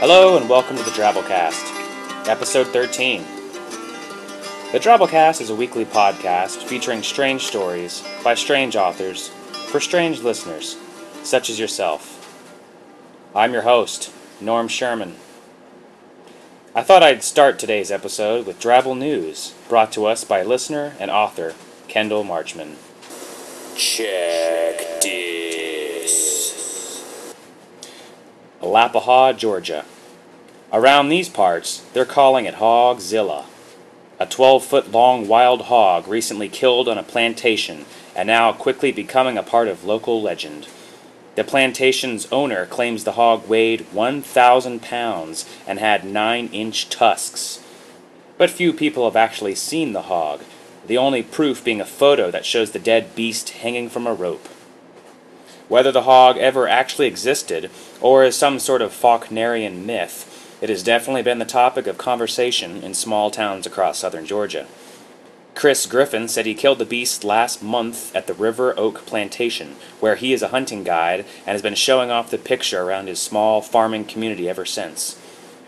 Hello 0.00 0.38
and 0.38 0.48
welcome 0.48 0.78
to 0.78 0.82
the 0.82 0.90
Drabblecast, 0.92 2.26
episode 2.26 2.68
13. 2.68 3.20
The 4.72 4.80
Drabblecast 4.80 5.42
is 5.42 5.50
a 5.50 5.54
weekly 5.54 5.84
podcast 5.84 6.62
featuring 6.62 7.02
strange 7.02 7.42
stories 7.42 8.02
by 8.24 8.34
strange 8.34 8.76
authors 8.76 9.28
for 9.68 9.78
strange 9.78 10.22
listeners, 10.22 10.78
such 11.22 11.50
as 11.50 11.60
yourself. 11.60 12.16
I'm 13.36 13.52
your 13.52 13.60
host, 13.60 14.10
Norm 14.40 14.68
Sherman. 14.68 15.16
I 16.74 16.82
thought 16.82 17.02
I'd 17.02 17.22
start 17.22 17.58
today's 17.58 17.90
episode 17.90 18.46
with 18.46 18.58
Drabble 18.58 18.96
News, 18.96 19.52
brought 19.68 19.92
to 19.92 20.06
us 20.06 20.24
by 20.24 20.42
listener 20.42 20.94
and 20.98 21.10
author 21.10 21.54
Kendall 21.88 22.24
Marchman. 22.24 22.76
Check 23.76 25.02
this. 25.02 25.60
Alapaha, 28.70 29.36
Georgia. 29.36 29.84
Around 30.72 31.08
these 31.08 31.28
parts, 31.28 31.84
they're 31.92 32.04
calling 32.04 32.44
it 32.44 32.54
Hogzilla. 32.54 33.46
A 34.20 34.26
12 34.26 34.64
foot 34.64 34.92
long 34.92 35.26
wild 35.26 35.62
hog 35.62 36.06
recently 36.06 36.48
killed 36.48 36.88
on 36.88 36.96
a 36.96 37.02
plantation 37.02 37.84
and 38.14 38.28
now 38.28 38.52
quickly 38.52 38.92
becoming 38.92 39.36
a 39.36 39.42
part 39.42 39.66
of 39.66 39.82
local 39.84 40.22
legend. 40.22 40.68
The 41.34 41.42
plantation's 41.42 42.30
owner 42.30 42.64
claims 42.64 43.02
the 43.02 43.12
hog 43.12 43.48
weighed 43.48 43.92
1,000 43.92 44.80
pounds 44.80 45.50
and 45.66 45.80
had 45.80 46.04
9 46.04 46.48
inch 46.52 46.88
tusks. 46.88 47.64
But 48.38 48.50
few 48.50 48.72
people 48.72 49.04
have 49.04 49.16
actually 49.16 49.56
seen 49.56 49.94
the 49.94 50.02
hog, 50.02 50.42
the 50.86 50.96
only 50.96 51.24
proof 51.24 51.64
being 51.64 51.80
a 51.80 51.84
photo 51.84 52.30
that 52.30 52.46
shows 52.46 52.70
the 52.70 52.78
dead 52.78 53.16
beast 53.16 53.50
hanging 53.50 53.88
from 53.88 54.06
a 54.06 54.14
rope. 54.14 54.48
Whether 55.70 55.92
the 55.92 56.02
hog 56.02 56.36
ever 56.36 56.66
actually 56.66 57.06
existed, 57.06 57.70
or 58.00 58.24
is 58.24 58.34
some 58.34 58.58
sort 58.58 58.82
of 58.82 58.90
Faulknerian 58.90 59.86
myth, 59.86 60.58
it 60.60 60.68
has 60.68 60.82
definitely 60.82 61.22
been 61.22 61.38
the 61.38 61.44
topic 61.44 61.86
of 61.86 61.96
conversation 61.96 62.82
in 62.82 62.92
small 62.92 63.30
towns 63.30 63.68
across 63.68 64.00
southern 64.00 64.26
Georgia. 64.26 64.66
Chris 65.54 65.86
Griffin 65.86 66.26
said 66.26 66.44
he 66.44 66.54
killed 66.54 66.80
the 66.80 66.84
beast 66.84 67.22
last 67.22 67.62
month 67.62 68.12
at 68.16 68.26
the 68.26 68.34
River 68.34 68.74
Oak 68.76 69.06
Plantation, 69.06 69.76
where 70.00 70.16
he 70.16 70.32
is 70.32 70.42
a 70.42 70.48
hunting 70.48 70.82
guide 70.82 71.20
and 71.46 71.52
has 71.52 71.62
been 71.62 71.76
showing 71.76 72.10
off 72.10 72.32
the 72.32 72.38
picture 72.38 72.82
around 72.82 73.06
his 73.06 73.20
small 73.20 73.62
farming 73.62 74.06
community 74.06 74.48
ever 74.48 74.64
since. 74.64 75.20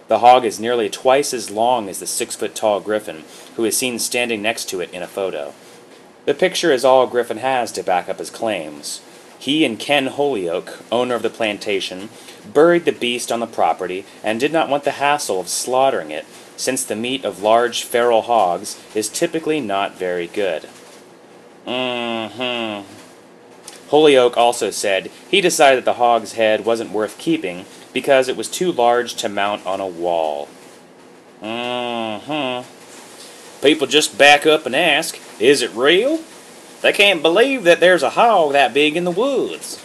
The 0.08 0.18
hog 0.18 0.44
is 0.44 0.58
nearly 0.58 0.90
twice 0.90 1.32
as 1.32 1.48
long 1.48 1.88
as 1.88 2.00
the 2.00 2.08
six 2.08 2.34
foot 2.34 2.56
tall 2.56 2.80
Griffin, 2.80 3.22
who 3.54 3.64
is 3.64 3.76
seen 3.76 4.00
standing 4.00 4.42
next 4.42 4.68
to 4.70 4.80
it 4.80 4.92
in 4.92 5.04
a 5.04 5.06
photo. 5.06 5.54
The 6.24 6.34
picture 6.34 6.72
is 6.72 6.84
all 6.84 7.06
Griffin 7.06 7.38
has 7.38 7.70
to 7.70 7.84
back 7.84 8.08
up 8.08 8.18
his 8.18 8.30
claims. 8.30 9.00
He 9.42 9.64
and 9.64 9.76
Ken 9.76 10.06
Holyoak, 10.06 10.84
owner 10.92 11.16
of 11.16 11.22
the 11.22 11.28
plantation, 11.28 12.10
buried 12.54 12.84
the 12.84 12.92
beast 12.92 13.32
on 13.32 13.40
the 13.40 13.46
property 13.48 14.06
and 14.22 14.38
did 14.38 14.52
not 14.52 14.68
want 14.68 14.84
the 14.84 14.92
hassle 14.92 15.40
of 15.40 15.48
slaughtering 15.48 16.12
it 16.12 16.26
since 16.56 16.84
the 16.84 16.94
meat 16.94 17.24
of 17.24 17.42
large 17.42 17.82
feral 17.82 18.22
hogs 18.22 18.80
is 18.94 19.08
typically 19.08 19.60
not 19.60 19.96
very 19.96 20.28
good. 20.28 20.68
Mm-hmm. 21.66 22.86
Holyoak 23.90 24.36
also 24.36 24.70
said 24.70 25.10
he 25.28 25.40
decided 25.40 25.78
that 25.78 25.86
the 25.86 25.98
hog's 25.98 26.34
head 26.34 26.64
wasn't 26.64 26.92
worth 26.92 27.18
keeping 27.18 27.64
because 27.92 28.28
it 28.28 28.36
was 28.36 28.48
too 28.48 28.70
large 28.70 29.14
to 29.14 29.28
mount 29.28 29.66
on 29.66 29.80
a 29.80 29.86
wall. 29.88 30.46
Mm-hmm. 31.42 32.62
People 33.60 33.88
just 33.88 34.16
back 34.16 34.46
up 34.46 34.66
and 34.66 34.76
ask, 34.76 35.18
is 35.40 35.62
it 35.62 35.72
real? 35.72 36.20
They 36.82 36.92
can't 36.92 37.22
believe 37.22 37.62
that 37.62 37.78
there's 37.78 38.02
a 38.02 38.10
hog 38.10 38.52
that 38.52 38.74
big 38.74 38.96
in 38.96 39.04
the 39.04 39.12
woods, 39.12 39.80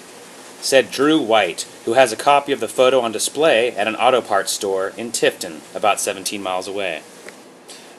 said 0.59 0.89
Drew 0.89 1.21
White, 1.21 1.67
who 1.85 1.93
has 1.93 2.11
a 2.11 2.17
copy 2.17 2.51
of 2.51 2.59
the 2.59 2.67
photo 2.67 3.01
on 3.01 3.11
display 3.11 3.71
at 3.75 3.87
an 3.87 3.95
auto 3.95 4.19
parts 4.19 4.51
store 4.51 4.93
in 4.97 5.11
Tifton, 5.11 5.59
about 5.75 5.99
17 5.99 6.41
miles 6.41 6.67
away. 6.67 7.03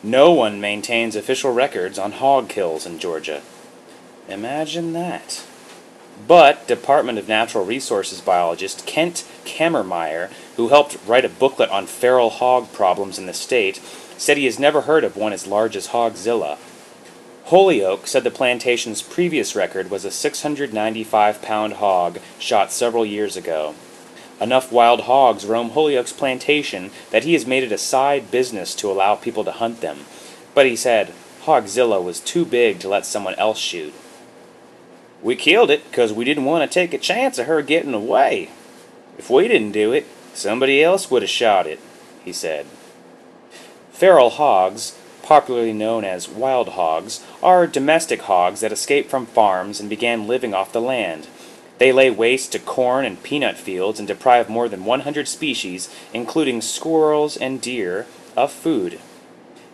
No 0.02 0.32
one 0.32 0.60
maintains 0.60 1.14
official 1.14 1.52
records 1.52 1.96
on 1.96 2.12
hog 2.12 2.48
kills 2.48 2.86
in 2.86 2.98
Georgia. 2.98 3.42
Imagine 4.28 4.92
that. 4.94 5.44
But 6.26 6.66
Department 6.66 7.18
of 7.18 7.28
Natural 7.28 7.64
Resources 7.64 8.20
biologist 8.20 8.84
Kent 8.84 9.24
Kammermeyer, 9.44 10.32
who 10.56 10.68
helped 10.68 10.98
write 11.06 11.24
a 11.24 11.28
booklet 11.28 11.70
on 11.70 11.86
feral 11.86 12.30
hog 12.30 12.72
problems 12.72 13.18
in 13.18 13.26
the 13.26 13.32
state, 13.32 13.76
said 14.16 14.36
he 14.36 14.44
has 14.46 14.58
never 14.58 14.82
heard 14.82 15.04
of 15.04 15.16
one 15.16 15.32
as 15.32 15.46
large 15.46 15.76
as 15.76 15.88
Hogzilla. 15.88 16.58
Holyoak 17.48 18.06
said 18.06 18.24
the 18.24 18.30
plantation's 18.30 19.00
previous 19.00 19.56
record 19.56 19.90
was 19.90 20.04
a 20.04 20.10
695 20.10 21.40
pound 21.40 21.72
hog 21.74 22.18
shot 22.38 22.70
several 22.70 23.06
years 23.06 23.38
ago. 23.38 23.74
Enough 24.38 24.70
wild 24.70 25.02
hogs 25.02 25.46
roam 25.46 25.70
Holyoak's 25.70 26.12
plantation 26.12 26.90
that 27.10 27.24
he 27.24 27.32
has 27.32 27.46
made 27.46 27.62
it 27.62 27.72
a 27.72 27.78
side 27.78 28.30
business 28.30 28.74
to 28.74 28.90
allow 28.90 29.14
people 29.14 29.44
to 29.44 29.52
hunt 29.52 29.80
them. 29.80 30.00
But 30.54 30.66
he 30.66 30.76
said 30.76 31.14
Hogzilla 31.44 32.04
was 32.04 32.20
too 32.20 32.44
big 32.44 32.80
to 32.80 32.88
let 32.88 33.06
someone 33.06 33.34
else 33.36 33.58
shoot. 33.58 33.94
We 35.22 35.34
killed 35.34 35.70
it 35.70 35.84
because 35.90 36.12
we 36.12 36.26
didn't 36.26 36.44
want 36.44 36.70
to 36.70 36.74
take 36.74 36.92
a 36.92 36.98
chance 36.98 37.38
of 37.38 37.46
her 37.46 37.62
getting 37.62 37.94
away. 37.94 38.50
If 39.16 39.30
we 39.30 39.48
didn't 39.48 39.72
do 39.72 39.90
it, 39.92 40.06
somebody 40.34 40.82
else 40.82 41.10
would 41.10 41.22
have 41.22 41.30
shot 41.30 41.66
it, 41.66 41.80
he 42.22 42.32
said. 42.32 42.66
Feral 43.90 44.28
hogs, 44.28 44.98
popularly 45.28 45.74
known 45.74 46.06
as 46.06 46.26
wild 46.26 46.70
hogs, 46.70 47.22
are 47.42 47.66
domestic 47.66 48.22
hogs 48.22 48.60
that 48.60 48.72
escaped 48.72 49.10
from 49.10 49.26
farms 49.26 49.78
and 49.78 49.90
began 49.90 50.26
living 50.26 50.54
off 50.54 50.72
the 50.72 50.80
land. 50.80 51.28
They 51.76 51.92
lay 51.92 52.10
waste 52.10 52.52
to 52.52 52.58
corn 52.58 53.04
and 53.04 53.22
peanut 53.22 53.58
fields 53.58 53.98
and 53.98 54.08
deprive 54.08 54.48
more 54.48 54.70
than 54.70 54.86
100 54.86 55.28
species, 55.28 55.94
including 56.14 56.62
squirrels 56.62 57.36
and 57.36 57.60
deer, 57.60 58.06
of 58.38 58.50
food. 58.50 59.00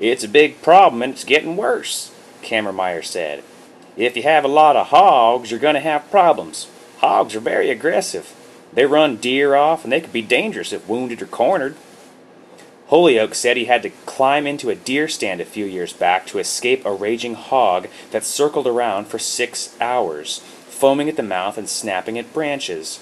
It's 0.00 0.24
a 0.24 0.28
big 0.28 0.60
problem 0.60 1.02
and 1.02 1.12
it's 1.12 1.22
getting 1.22 1.56
worse, 1.56 2.12
Kammermeyer 2.42 3.04
said. 3.04 3.44
If 3.96 4.16
you 4.16 4.24
have 4.24 4.44
a 4.44 4.48
lot 4.48 4.74
of 4.74 4.88
hogs, 4.88 5.52
you're 5.52 5.60
going 5.60 5.76
to 5.76 5.80
have 5.80 6.10
problems. 6.10 6.66
Hogs 6.98 7.36
are 7.36 7.40
very 7.40 7.70
aggressive. 7.70 8.34
They 8.72 8.86
run 8.86 9.18
deer 9.18 9.54
off 9.54 9.84
and 9.84 9.92
they 9.92 10.00
can 10.00 10.10
be 10.10 10.20
dangerous 10.20 10.72
if 10.72 10.88
wounded 10.88 11.22
or 11.22 11.26
cornered. 11.26 11.76
Holyoak 12.90 13.34
said 13.34 13.56
he 13.56 13.64
had 13.64 13.82
to 13.82 13.90
climb 14.04 14.46
into 14.46 14.68
a 14.68 14.74
deer 14.74 15.08
stand 15.08 15.40
a 15.40 15.46
few 15.46 15.64
years 15.64 15.92
back 15.92 16.26
to 16.26 16.38
escape 16.38 16.84
a 16.84 16.92
raging 16.92 17.34
hog 17.34 17.88
that 18.10 18.24
circled 18.24 18.66
around 18.66 19.06
for 19.06 19.18
six 19.18 19.74
hours, 19.80 20.40
foaming 20.68 21.08
at 21.08 21.16
the 21.16 21.22
mouth 21.22 21.56
and 21.56 21.68
snapping 21.68 22.18
at 22.18 22.32
branches. 22.34 23.00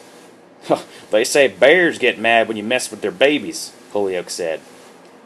they 1.10 1.24
say 1.24 1.48
bears 1.48 1.98
get 1.98 2.18
mad 2.18 2.46
when 2.46 2.56
you 2.56 2.62
mess 2.62 2.90
with 2.90 3.00
their 3.00 3.10
babies, 3.10 3.72
Holyoak 3.92 4.30
said. 4.30 4.60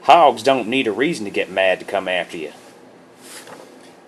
Hogs 0.03 0.43
don't 0.43 0.69
need 0.69 0.87
a 0.87 0.93
reason 0.93 1.25
to 1.25 1.31
get 1.31 1.51
mad 1.51 1.79
to 1.81 1.85
come 1.85 2.09
after 2.09 2.37
you. 2.37 2.53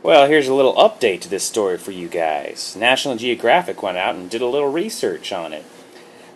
Well, 0.02 0.28
here's 0.28 0.48
a 0.48 0.54
little 0.54 0.76
update 0.76 1.20
to 1.22 1.28
this 1.28 1.44
story 1.44 1.76
for 1.76 1.90
you 1.90 2.08
guys. 2.08 2.76
National 2.76 3.16
Geographic 3.16 3.82
went 3.82 3.98
out 3.98 4.14
and 4.14 4.30
did 4.30 4.40
a 4.40 4.46
little 4.46 4.70
research 4.70 5.32
on 5.32 5.52
it. 5.52 5.64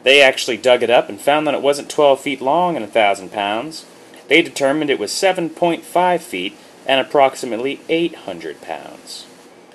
They 0.03 0.21
actually 0.21 0.57
dug 0.57 0.83
it 0.83 0.91
up 0.91 1.09
and 1.09 1.21
found 1.21 1.47
that 1.47 1.55
it 1.55 1.63
wasn't 1.63 1.89
12 1.89 2.21
feet 2.21 2.41
long 2.41 2.75
and 2.75 2.85
a 2.85 2.89
1,000 2.89 3.31
pounds. 3.31 3.87
They 4.33 4.41
determined 4.41 4.89
it 4.89 4.99
was 4.99 5.11
7.5 5.13 6.21
feet 6.21 6.57
and 6.87 6.99
approximately 6.99 7.81
800 7.91 8.63
pounds. 8.63 9.27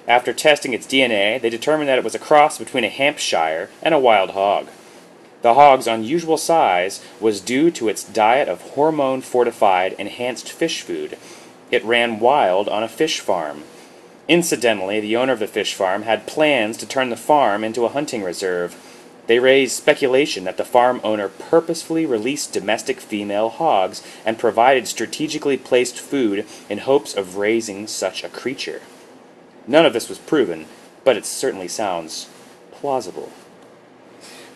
After 0.08 0.34
testing 0.34 0.74
its 0.74 0.88
DNA, 0.88 1.40
they 1.40 1.52
determined 1.52 1.90
that 1.90 2.00
it 2.00 2.04
was 2.04 2.16
a 2.16 2.26
cross 2.28 2.58
between 2.58 2.84
a 2.84 2.90
Hampshire 2.90 3.70
and 3.84 3.94
a 3.94 4.00
wild 4.00 4.32
hog. 4.32 4.70
The 5.44 5.54
hog's 5.54 5.86
unusual 5.86 6.38
size 6.38 7.06
was 7.20 7.40
due 7.40 7.70
to 7.70 7.88
its 7.88 8.04
diet 8.04 8.48
of 8.48 8.62
hormone 8.72 9.22
fortified 9.22 9.94
enhanced 10.00 10.52
fish 10.52 10.82
food. 10.82 11.20
It 11.70 11.86
ran 11.86 12.20
wild 12.20 12.68
on 12.68 12.82
a 12.82 12.88
fish 12.88 13.20
farm. 13.20 13.62
Incidentally, 14.28 15.00
the 15.00 15.18
owner 15.18 15.34
of 15.34 15.40
the 15.40 15.46
fish 15.46 15.76
farm 15.76 16.02
had 16.02 16.26
plans 16.26 16.78
to 16.78 16.88
turn 16.88 17.12
the 17.12 17.16
farm 17.16 17.64
into 17.64 17.86
a 17.86 17.90
hunting 17.90 18.24
reserve. 18.24 18.76
They 19.28 19.40
raised 19.40 19.76
speculation 19.76 20.46
that 20.46 20.56
the 20.56 20.66
farm 20.66 21.02
owner 21.04 21.28
purposefully 21.28 22.06
released 22.06 22.54
domestic 22.54 23.02
female 23.02 23.50
hogs 23.50 24.02
and 24.26 24.40
provided 24.40 24.88
strategically 24.88 25.58
placed 25.58 26.00
food 26.00 26.46
in 26.70 26.80
hopes 26.80 27.14
of 27.14 27.36
raising 27.36 27.88
such 27.88 28.24
a 28.24 28.30
creature. 28.30 28.82
None 29.68 29.86
of 29.86 29.92
this 29.92 30.08
was 30.08 30.18
proven, 30.18 30.66
but 31.04 31.18
it 31.18 31.26
certainly 31.26 31.68
sounds 31.68 32.30
plausible. 32.72 33.32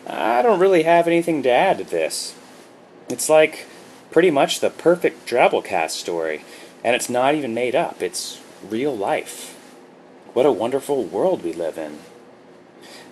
I 0.06 0.40
don't 0.40 0.58
really 0.58 0.84
have 0.84 1.06
anything 1.06 1.42
to 1.42 1.50
add 1.50 1.78
to 1.78 1.84
this. 1.84 2.34
It's 3.10 3.28
like 3.28 3.66
pretty 4.10 4.30
much 4.30 4.60
the 4.60 4.70
perfect 4.70 5.28
Drabblecast 5.28 5.90
story, 5.90 6.44
and 6.82 6.96
it's 6.96 7.10
not 7.10 7.34
even 7.34 7.52
made 7.52 7.74
up, 7.74 8.00
it's 8.02 8.40
real 8.66 8.96
life. 8.96 9.54
What 10.32 10.46
a 10.46 10.52
wonderful 10.52 11.04
world 11.04 11.44
we 11.44 11.52
live 11.52 11.76
in. 11.76 11.98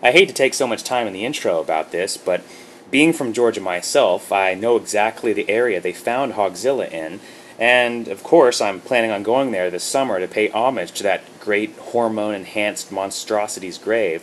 I 0.02 0.12
hate 0.12 0.28
to 0.28 0.34
take 0.34 0.54
so 0.54 0.66
much 0.66 0.82
time 0.82 1.06
in 1.06 1.12
the 1.12 1.24
intro 1.24 1.60
about 1.60 1.92
this, 1.92 2.16
but 2.16 2.42
being 2.90 3.12
from 3.12 3.32
Georgia 3.32 3.60
myself, 3.60 4.32
I 4.32 4.54
know 4.54 4.76
exactly 4.76 5.32
the 5.32 5.48
area 5.48 5.80
they 5.80 5.92
found 5.92 6.32
Hogzilla 6.32 6.90
in, 6.90 7.20
and 7.58 8.08
of 8.08 8.22
course, 8.22 8.62
I'm 8.62 8.80
planning 8.80 9.10
on 9.10 9.22
going 9.22 9.50
there 9.50 9.70
this 9.70 9.84
summer 9.84 10.18
to 10.18 10.26
pay 10.26 10.48
homage 10.48 10.92
to 10.92 11.02
that 11.02 11.22
great 11.38 11.76
hormone 11.76 12.34
enhanced 12.34 12.90
monstrosity's 12.90 13.76
grave, 13.76 14.22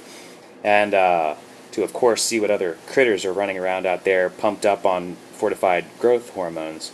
and 0.64 0.96
uh, 0.96 1.36
to, 1.72 1.84
of 1.84 1.94
course, 1.94 2.24
see 2.24 2.40
what 2.40 2.50
other 2.50 2.78
critters 2.88 3.24
are 3.24 3.34
running 3.34 3.60
around 3.60 3.86
out 3.86 4.04
there 4.04 4.32
pumped 4.32 4.66
up 4.66 4.84
on 4.84 5.16
fortified 5.34 5.86
growth 6.00 6.32
hormones. 6.32 6.92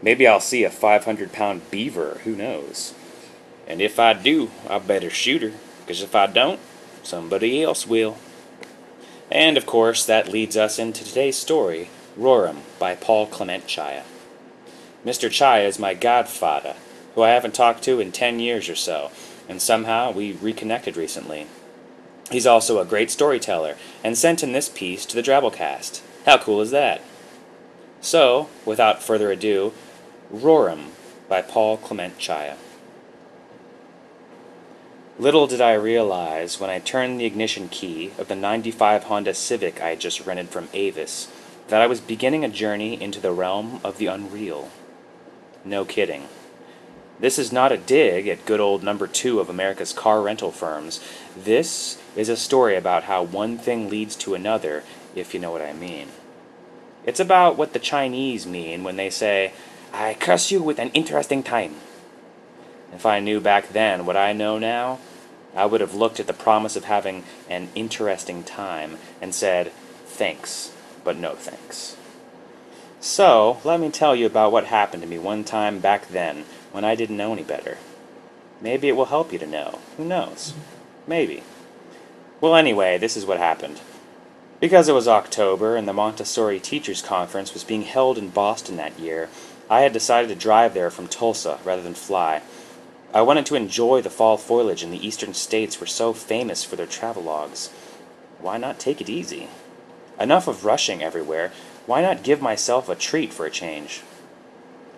Maybe 0.00 0.28
I'll 0.28 0.40
see 0.40 0.62
a 0.62 0.70
500 0.70 1.32
pound 1.32 1.68
beaver, 1.72 2.20
who 2.22 2.36
knows? 2.36 2.94
And 3.66 3.80
if 3.80 3.98
I 3.98 4.12
do, 4.12 4.52
I 4.70 4.78
better 4.78 5.10
shoot 5.10 5.42
her, 5.42 5.52
because 5.80 6.02
if 6.02 6.14
I 6.14 6.28
don't, 6.28 6.60
somebody 7.06 7.62
else 7.62 7.86
will. 7.86 8.18
And 9.30 9.56
of 9.56 9.66
course, 9.66 10.04
that 10.04 10.28
leads 10.28 10.56
us 10.56 10.78
into 10.78 11.04
today's 11.04 11.36
story, 11.36 11.88
Rorrim 12.18 12.58
by 12.78 12.94
Paul 12.94 13.26
Clement 13.26 13.66
Chaya. 13.66 14.02
Mr. 15.04 15.28
Chaya 15.28 15.66
is 15.66 15.78
my 15.78 15.94
godfather, 15.94 16.74
who 17.14 17.22
I 17.22 17.30
haven't 17.30 17.54
talked 17.54 17.82
to 17.84 18.00
in 18.00 18.12
10 18.12 18.40
years 18.40 18.68
or 18.68 18.74
so, 18.74 19.10
and 19.48 19.62
somehow 19.62 20.10
we 20.10 20.32
reconnected 20.32 20.96
recently. 20.96 21.46
He's 22.30 22.46
also 22.46 22.80
a 22.80 22.84
great 22.84 23.10
storyteller, 23.10 23.76
and 24.02 24.18
sent 24.18 24.42
in 24.42 24.52
this 24.52 24.68
piece 24.68 25.06
to 25.06 25.14
the 25.14 25.22
Drabblecast. 25.22 26.00
How 26.24 26.38
cool 26.38 26.60
is 26.60 26.72
that? 26.72 27.02
So, 28.00 28.48
without 28.64 29.02
further 29.02 29.30
ado, 29.30 29.72
Rorrim 30.32 30.88
by 31.28 31.42
Paul 31.42 31.76
Clement 31.76 32.18
Chaya. 32.18 32.56
Little 35.18 35.46
did 35.46 35.62
I 35.62 35.72
realize 35.72 36.60
when 36.60 36.68
I 36.68 36.78
turned 36.78 37.18
the 37.18 37.24
ignition 37.24 37.70
key 37.70 38.12
of 38.18 38.28
the 38.28 38.36
95 38.36 39.04
Honda 39.04 39.32
Civic 39.32 39.80
I 39.80 39.90
had 39.90 40.00
just 40.00 40.26
rented 40.26 40.50
from 40.50 40.68
Avis 40.74 41.28
that 41.68 41.80
I 41.80 41.86
was 41.86 42.02
beginning 42.02 42.44
a 42.44 42.50
journey 42.50 43.00
into 43.00 43.18
the 43.18 43.32
realm 43.32 43.80
of 43.82 43.96
the 43.96 44.08
unreal. 44.08 44.70
No 45.64 45.86
kidding. 45.86 46.28
This 47.18 47.38
is 47.38 47.50
not 47.50 47.72
a 47.72 47.78
dig 47.78 48.28
at 48.28 48.44
good 48.44 48.60
old 48.60 48.82
number 48.82 49.06
two 49.06 49.40
of 49.40 49.48
America's 49.48 49.94
car 49.94 50.20
rental 50.20 50.50
firms. 50.50 51.00
This 51.34 51.98
is 52.14 52.28
a 52.28 52.36
story 52.36 52.76
about 52.76 53.04
how 53.04 53.22
one 53.22 53.56
thing 53.56 53.88
leads 53.88 54.16
to 54.16 54.34
another, 54.34 54.84
if 55.14 55.32
you 55.32 55.40
know 55.40 55.50
what 55.50 55.62
I 55.62 55.72
mean. 55.72 56.08
It's 57.06 57.20
about 57.20 57.56
what 57.56 57.72
the 57.72 57.78
Chinese 57.78 58.46
mean 58.46 58.84
when 58.84 58.96
they 58.96 59.08
say, 59.08 59.54
I 59.94 60.12
curse 60.12 60.50
you 60.50 60.62
with 60.62 60.78
an 60.78 60.90
interesting 60.90 61.42
time. 61.42 61.76
If 62.92 63.06
I 63.06 63.20
knew 63.20 63.40
back 63.40 63.70
then 63.70 64.04
what 64.04 64.16
I 64.16 64.34
know 64.34 64.58
now, 64.58 64.98
I 65.56 65.66
would 65.66 65.80
have 65.80 65.94
looked 65.94 66.20
at 66.20 66.26
the 66.26 66.32
promise 66.32 66.76
of 66.76 66.84
having 66.84 67.24
an 67.48 67.68
interesting 67.74 68.44
time 68.44 68.98
and 69.20 69.34
said, 69.34 69.72
thanks, 70.04 70.72
but 71.02 71.16
no 71.16 71.34
thanks. 71.34 71.96
So, 73.00 73.58
let 73.64 73.80
me 73.80 73.90
tell 73.90 74.14
you 74.14 74.26
about 74.26 74.52
what 74.52 74.66
happened 74.66 75.02
to 75.02 75.08
me 75.08 75.18
one 75.18 75.44
time 75.44 75.80
back 75.80 76.08
then 76.08 76.44
when 76.72 76.84
I 76.84 76.94
didn't 76.94 77.16
know 77.16 77.32
any 77.32 77.42
better. 77.42 77.78
Maybe 78.60 78.88
it 78.88 78.96
will 78.96 79.06
help 79.06 79.32
you 79.32 79.38
to 79.38 79.46
know. 79.46 79.78
Who 79.96 80.04
knows? 80.04 80.54
Maybe. 81.06 81.42
Well, 82.40 82.56
anyway, 82.56 82.98
this 82.98 83.16
is 83.16 83.24
what 83.24 83.38
happened. 83.38 83.80
Because 84.60 84.88
it 84.88 84.94
was 84.94 85.06
October 85.06 85.76
and 85.76 85.86
the 85.86 85.92
Montessori 85.92 86.58
Teachers 86.58 87.02
Conference 87.02 87.52
was 87.52 87.64
being 87.64 87.82
held 87.82 88.16
in 88.18 88.30
Boston 88.30 88.76
that 88.76 88.98
year, 88.98 89.28
I 89.68 89.80
had 89.80 89.92
decided 89.92 90.28
to 90.28 90.34
drive 90.34 90.74
there 90.74 90.90
from 90.90 91.08
Tulsa 91.08 91.58
rather 91.64 91.82
than 91.82 91.94
fly. 91.94 92.42
I 93.14 93.22
wanted 93.22 93.46
to 93.46 93.54
enjoy 93.54 94.02
the 94.02 94.10
fall 94.10 94.36
foliage 94.36 94.82
in 94.82 94.90
the 94.90 95.06
eastern 95.06 95.32
states 95.34 95.80
were 95.80 95.86
so 95.86 96.12
famous 96.12 96.64
for 96.64 96.76
their 96.76 96.86
travelogues. 96.86 97.70
Why 98.38 98.58
not 98.58 98.78
take 98.78 99.00
it 99.00 99.08
easy? 99.08 99.48
Enough 100.20 100.48
of 100.48 100.64
rushing 100.64 101.02
everywhere. 101.02 101.52
Why 101.86 102.02
not 102.02 102.22
give 102.22 102.42
myself 102.42 102.88
a 102.88 102.94
treat 102.94 103.32
for 103.32 103.46
a 103.46 103.50
change? 103.50 104.02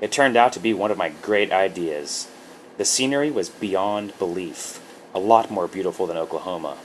It 0.00 0.12
turned 0.12 0.36
out 0.36 0.52
to 0.54 0.60
be 0.60 0.72
one 0.72 0.90
of 0.90 0.98
my 0.98 1.10
great 1.10 1.52
ideas. 1.52 2.28
The 2.76 2.84
scenery 2.84 3.30
was 3.30 3.48
beyond 3.48 4.18
belief, 4.18 4.80
a 5.14 5.18
lot 5.18 5.50
more 5.50 5.66
beautiful 5.66 6.06
than 6.06 6.16
Oklahoma. 6.16 6.78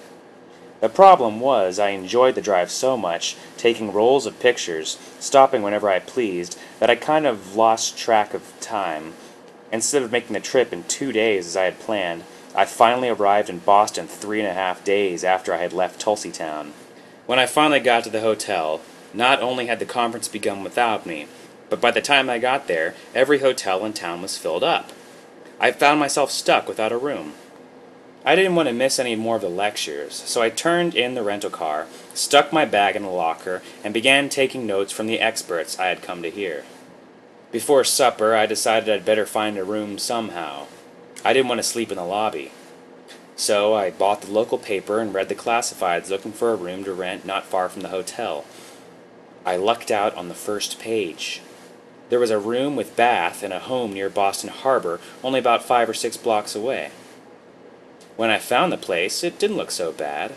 The 0.82 0.90
problem 0.90 1.40
was, 1.40 1.80
I 1.80 1.90
enjoyed 1.90 2.36
the 2.36 2.42
drive 2.42 2.70
so 2.70 2.98
much, 2.98 3.38
taking 3.56 3.94
rolls 3.94 4.26
of 4.26 4.40
pictures, 4.40 4.98
stopping 5.20 5.62
whenever 5.62 5.90
I 5.90 6.00
pleased, 6.00 6.60
that 6.80 6.90
I 6.90 6.96
kind 6.96 7.26
of 7.26 7.56
lost 7.56 7.98
track 7.98 8.34
of 8.34 8.52
time. 8.60 9.14
Instead 9.74 10.04
of 10.04 10.12
making 10.12 10.34
the 10.34 10.40
trip 10.40 10.72
in 10.72 10.84
two 10.84 11.12
days 11.12 11.48
as 11.48 11.58
I 11.58 11.64
had 11.64 11.80
planned, 11.80 12.24
I 12.56 12.64
finally 12.64 13.10
arrived 13.10 13.50
in 13.50 13.58
Boston 13.58 14.06
three 14.06 14.40
and 14.40 14.48
a 14.48 14.54
half 14.54 14.84
days 14.84 15.24
after 15.24 15.52
I 15.52 15.58
had 15.58 15.74
left 15.74 16.00
Tulsytown. 16.00 16.74
When 17.26 17.40
I 17.40 17.48
finally 17.48 17.80
got 17.80 18.04
to 18.04 18.12
the 18.12 18.22
hotel, 18.22 18.82
not 19.16 19.42
only 19.42 19.66
had 19.66 19.80
the 19.80 19.86
conference 19.86 20.28
begun 20.28 20.64
without 20.64 21.08
me, 21.08 21.26
but 21.72 21.82
by 21.82 21.90
the 21.90 22.02
time 22.02 22.30
I 22.30 22.38
got 22.38 22.68
there, 22.68 22.94
every 23.16 23.40
hotel 23.40 23.84
in 23.84 23.94
town 23.94 24.22
was 24.22 24.38
filled 24.38 24.64
up. 24.64 24.92
I 25.60 25.72
found 25.72 26.00
myself 26.00 26.30
stuck 26.30 26.68
without 26.68 26.92
a 26.92 26.98
room. 26.98 27.34
I 28.24 28.36
didn't 28.36 28.54
want 28.54 28.70
to 28.70 28.74
miss 28.74 29.00
any 29.00 29.16
more 29.16 29.38
of 29.38 29.42
the 29.42 29.50
lectures, 29.50 30.14
so 30.14 30.44
I 30.44 30.52
turned 30.52 30.94
in 30.94 31.16
the 31.16 31.24
rental 31.24 31.50
car, 31.50 31.88
stuck 32.14 32.54
my 32.54 32.64
bag 32.64 32.96
in 32.96 33.02
the 33.02 33.10
locker, 33.10 33.64
and 33.84 33.92
began 33.92 34.30
taking 34.30 34.68
notes 34.68 34.92
from 34.92 35.08
the 35.08 35.20
experts 35.20 35.80
I 35.80 35.88
had 35.88 36.04
come 36.04 36.22
to 36.22 36.30
hear. 36.30 36.64
Before 37.54 37.84
supper, 37.84 38.34
I 38.34 38.48
decided 38.48 38.90
I'd 38.90 39.06
better 39.06 39.28
find 39.28 39.60
a 39.60 39.64
room 39.64 40.00
somehow. 40.00 40.66
I 41.24 41.34
didn't 41.34 41.50
want 41.50 41.60
to 41.60 41.64
sleep 41.64 41.92
in 41.92 41.98
the 41.98 42.04
lobby. 42.04 42.52
So 43.36 43.76
I 43.76 43.92
bought 43.92 44.22
the 44.22 44.32
local 44.32 44.58
paper 44.58 45.00
and 45.00 45.14
read 45.14 45.30
the 45.30 45.36
classifieds 45.36 46.10
looking 46.10 46.32
for 46.32 46.52
a 46.52 46.56
room 46.56 46.84
to 46.84 46.94
rent 46.94 47.28
not 47.28 47.46
far 47.46 47.70
from 47.70 47.84
the 47.84 47.90
hotel. 47.90 48.44
I 49.46 49.58
lucked 49.58 49.92
out 49.92 50.16
on 50.16 50.30
the 50.30 50.34
first 50.34 50.80
page. 50.80 51.44
There 52.10 52.20
was 52.20 52.32
a 52.32 52.40
room 52.40 52.76
with 52.76 52.96
bath 52.96 53.44
in 53.44 53.52
a 53.52 53.60
home 53.60 53.94
near 53.94 54.10
Boston 54.10 54.50
Harbor, 54.50 55.00
only 55.24 55.40
about 55.40 55.64
five 55.64 55.88
or 55.88 55.94
six 55.94 56.18
blocks 56.18 56.56
away. 56.56 56.90
When 58.18 58.32
I 58.32 58.40
found 58.40 58.72
the 58.72 58.78
place, 58.78 59.24
it 59.24 59.38
didn't 59.38 59.58
look 59.58 59.70
so 59.70 59.92
bad. 59.92 60.34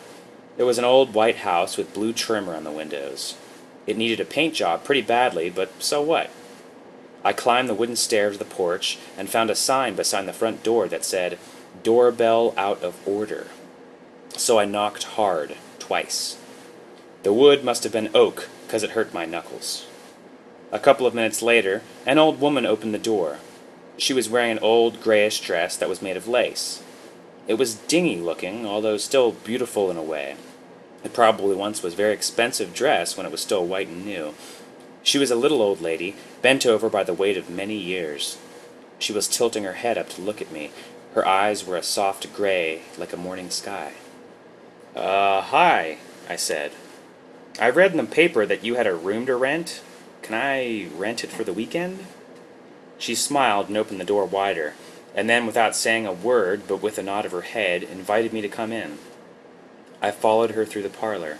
It 0.58 0.64
was 0.64 0.76
an 0.76 0.84
old 0.84 1.14
white 1.14 1.36
house 1.36 1.78
with 1.78 1.94
blue 1.94 2.12
trim 2.12 2.50
around 2.50 2.64
the 2.64 2.70
windows. 2.70 3.38
It 3.86 3.96
needed 3.96 4.20
a 4.20 4.26
paint 4.26 4.52
job 4.52 4.84
pretty 4.84 5.02
badly, 5.02 5.48
but 5.48 5.70
so 5.82 6.02
what? 6.02 6.28
I 7.26 7.32
climbed 7.32 7.68
the 7.68 7.74
wooden 7.74 7.96
stairs 7.96 8.34
of 8.34 8.38
the 8.38 8.44
porch 8.44 9.00
and 9.18 9.28
found 9.28 9.50
a 9.50 9.56
sign 9.56 9.96
beside 9.96 10.26
the 10.26 10.32
front 10.32 10.62
door 10.62 10.86
that 10.86 11.04
said, 11.04 11.40
Doorbell 11.82 12.54
out 12.56 12.80
of 12.84 12.94
order. 13.04 13.48
So 14.36 14.60
I 14.60 14.64
knocked 14.64 15.02
hard, 15.02 15.56
twice. 15.80 16.38
The 17.24 17.32
wood 17.32 17.64
must 17.64 17.82
have 17.82 17.92
been 17.92 18.14
oak, 18.14 18.48
because 18.64 18.84
it 18.84 18.90
hurt 18.90 19.12
my 19.12 19.26
knuckles. 19.26 19.88
A 20.70 20.78
couple 20.78 21.04
of 21.04 21.16
minutes 21.16 21.42
later, 21.42 21.82
an 22.06 22.18
old 22.18 22.40
woman 22.40 22.64
opened 22.64 22.94
the 22.94 22.98
door. 22.98 23.38
She 23.98 24.14
was 24.14 24.28
wearing 24.28 24.52
an 24.52 24.60
old 24.60 25.02
grayish 25.02 25.40
dress 25.40 25.76
that 25.78 25.88
was 25.88 26.00
made 26.00 26.16
of 26.16 26.28
lace. 26.28 26.80
It 27.48 27.54
was 27.54 27.74
dingy 27.74 28.20
looking, 28.20 28.64
although 28.64 28.98
still 28.98 29.32
beautiful 29.32 29.90
in 29.90 29.96
a 29.96 30.02
way. 30.02 30.36
It 31.02 31.12
probably 31.12 31.56
once 31.56 31.82
was 31.82 31.94
very 31.94 32.12
expensive 32.12 32.72
dress 32.72 33.16
when 33.16 33.26
it 33.26 33.32
was 33.32 33.40
still 33.40 33.66
white 33.66 33.88
and 33.88 34.06
new. 34.06 34.34
She 35.06 35.18
was 35.18 35.30
a 35.30 35.36
little 35.36 35.62
old 35.62 35.80
lady, 35.80 36.16
bent 36.42 36.66
over 36.66 36.88
by 36.90 37.04
the 37.04 37.14
weight 37.14 37.36
of 37.36 37.48
many 37.48 37.76
years. 37.76 38.38
She 38.98 39.12
was 39.12 39.28
tilting 39.28 39.62
her 39.62 39.74
head 39.74 39.96
up 39.96 40.08
to 40.10 40.20
look 40.20 40.42
at 40.42 40.50
me. 40.50 40.72
Her 41.14 41.24
eyes 41.24 41.64
were 41.64 41.76
a 41.76 41.82
soft 41.84 42.34
gray, 42.34 42.82
like 42.98 43.12
a 43.12 43.16
morning 43.16 43.48
sky. 43.50 43.92
Uh, 44.96 45.42
hi, 45.42 45.98
I 46.28 46.34
said. 46.34 46.72
I 47.60 47.70
read 47.70 47.92
in 47.92 47.98
the 47.98 48.02
paper 48.02 48.44
that 48.46 48.64
you 48.64 48.74
had 48.74 48.88
a 48.88 48.96
room 48.96 49.26
to 49.26 49.36
rent. 49.36 49.80
Can 50.22 50.34
I 50.34 50.88
rent 50.96 51.22
it 51.22 51.30
for 51.30 51.44
the 51.44 51.52
weekend? 51.52 52.04
She 52.98 53.14
smiled 53.14 53.68
and 53.68 53.76
opened 53.76 54.00
the 54.00 54.04
door 54.04 54.24
wider, 54.24 54.74
and 55.14 55.30
then, 55.30 55.46
without 55.46 55.76
saying 55.76 56.04
a 56.04 56.12
word, 56.12 56.62
but 56.66 56.82
with 56.82 56.98
a 56.98 57.04
nod 57.04 57.24
of 57.24 57.30
her 57.30 57.42
head, 57.42 57.84
invited 57.84 58.32
me 58.32 58.40
to 58.40 58.48
come 58.48 58.72
in. 58.72 58.98
I 60.02 60.10
followed 60.10 60.50
her 60.50 60.64
through 60.64 60.82
the 60.82 60.88
parlor. 60.88 61.38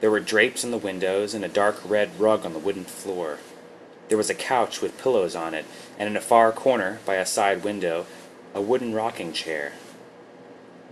There 0.00 0.10
were 0.10 0.20
drapes 0.20 0.64
in 0.64 0.70
the 0.70 0.78
windows 0.78 1.34
and 1.34 1.44
a 1.44 1.48
dark 1.48 1.80
red 1.84 2.18
rug 2.20 2.46
on 2.46 2.52
the 2.52 2.58
wooden 2.58 2.84
floor. 2.84 3.38
There 4.08 4.18
was 4.18 4.30
a 4.30 4.34
couch 4.34 4.80
with 4.80 4.98
pillows 4.98 5.34
on 5.34 5.54
it, 5.54 5.66
and 5.98 6.08
in 6.08 6.16
a 6.16 6.20
far 6.20 6.52
corner, 6.52 7.00
by 7.04 7.16
a 7.16 7.26
side 7.26 7.64
window, 7.64 8.06
a 8.54 8.60
wooden 8.60 8.94
rocking 8.94 9.32
chair. 9.32 9.72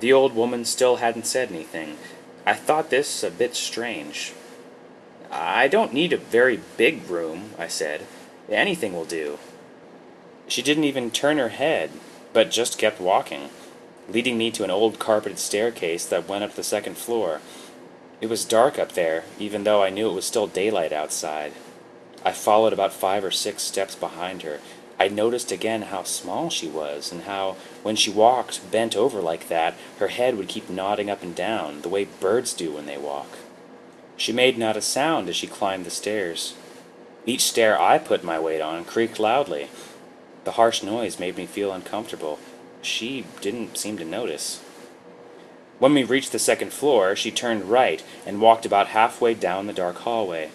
The 0.01 0.13
old 0.13 0.35
woman 0.35 0.65
still 0.65 0.97
hadn't 0.97 1.27
said 1.27 1.51
anything. 1.51 1.97
I 2.45 2.55
thought 2.55 2.91
this 2.91 3.23
a 3.23 3.31
bit 3.31 3.57
strange. 3.57 4.35
I 5.31 5.69
don't 5.69 5.95
need 5.95 6.13
a 6.13 6.19
very 6.19 6.61
big 6.77 7.09
room, 7.09 7.51
I 7.59 7.69
said. 7.69 8.03
Anything 8.49 8.93
will 8.93 9.05
do. 9.05 9.39
She 10.47 10.63
didn't 10.63 10.85
even 10.85 11.11
turn 11.11 11.39
her 11.39 11.49
head, 11.49 11.91
but 12.33 12.51
just 12.51 12.79
kept 12.79 13.01
walking, 13.01 13.49
leading 14.09 14.37
me 14.39 14.51
to 14.53 14.65
an 14.65 14.71
old 14.71 14.99
carpeted 14.99 15.39
staircase 15.39 16.05
that 16.07 16.29
went 16.29 16.45
up 16.45 16.55
the 16.55 16.63
second 16.63 16.97
floor. 16.97 17.41
It 18.21 18.31
was 18.31 18.45
dark 18.45 18.79
up 18.79 18.93
there, 18.93 19.25
even 19.39 19.65
though 19.65 19.83
I 19.83 19.91
knew 19.91 20.09
it 20.09 20.15
was 20.15 20.25
still 20.25 20.47
daylight 20.47 20.93
outside. 20.93 21.53
I 22.25 22.33
followed 22.33 22.73
about 22.73 22.93
five 22.93 23.25
or 23.25 23.31
six 23.31 23.63
steps 23.63 23.95
behind 23.95 24.43
her. 24.43 24.61
I 24.99 25.09
noticed 25.09 25.53
again 25.53 25.83
how 25.83 26.05
small 26.05 26.49
she 26.49 26.67
was, 26.67 27.13
and 27.13 27.25
how, 27.25 27.57
when 27.83 27.97
she 27.97 28.11
walked 28.11 28.71
bent 28.71 28.97
over 28.97 29.21
like 29.21 29.49
that, 29.49 29.75
her 29.99 30.09
head 30.09 30.37
would 30.37 30.49
keep 30.49 30.71
nodding 30.71 31.11
up 31.11 31.23
and 31.23 31.35
down, 31.35 31.83
the 31.83 31.91
way 31.91 32.05
birds 32.05 32.55
do 32.55 32.73
when 32.73 32.87
they 32.87 32.97
walk. 32.97 33.39
She 34.17 34.33
made 34.33 34.57
not 34.57 34.79
a 34.79 34.83
sound 34.83 35.29
as 35.29 35.37
she 35.37 35.47
climbed 35.47 35.85
the 35.85 35.91
stairs. 35.91 36.55
Each 37.27 37.43
stair 37.43 37.79
I 37.79 37.99
put 37.99 38.25
my 38.25 38.39
weight 38.39 38.63
on 38.63 38.87
creaked 38.87 39.19
loudly. 39.19 39.69
The 40.45 40.53
harsh 40.53 40.83
noise 40.83 41.21
made 41.21 41.37
me 41.37 41.45
feel 41.45 41.73
uncomfortable. 41.73 42.39
She 42.81 43.27
didn't 43.43 43.77
seem 43.77 43.99
to 43.99 44.05
notice. 44.05 44.63
When 45.79 45.93
we 45.93 46.05
reached 46.05 46.33
the 46.33 46.39
second 46.39 46.73
floor, 46.73 47.15
she 47.15 47.31
turned 47.31 47.65
right 47.65 48.03
and 48.25 48.41
walked 48.41 48.65
about 48.65 48.89
halfway 48.89 49.35
down 49.35 49.67
the 49.67 49.75
dark 49.75 49.97
hallway. 49.99 50.51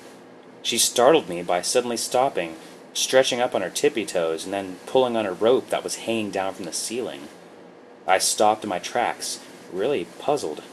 She 0.64 0.80
startled 0.80 1.30
me 1.30 1.44
by 1.44 1.62
suddenly 1.62 1.98
stopping, 1.98 2.56
stretching 2.94 3.40
up 3.40 3.54
on 3.54 3.62
her 3.62 3.70
tippy 3.70 4.06
toes, 4.06 4.46
and 4.46 4.54
then 4.54 4.78
pulling 4.88 5.16
on 5.16 5.28
a 5.28 5.32
rope 5.32 5.70
that 5.70 5.84
was 5.84 5.98
hanging 5.98 6.32
down 6.32 6.56
from 6.56 6.66
the 6.66 6.74
ceiling. 6.74 7.28
I 8.08 8.18
stopped 8.18 8.64
in 8.64 8.70
my 8.70 8.80
tracks, 8.80 9.40
really 9.72 10.06
puzzled. 10.18 10.64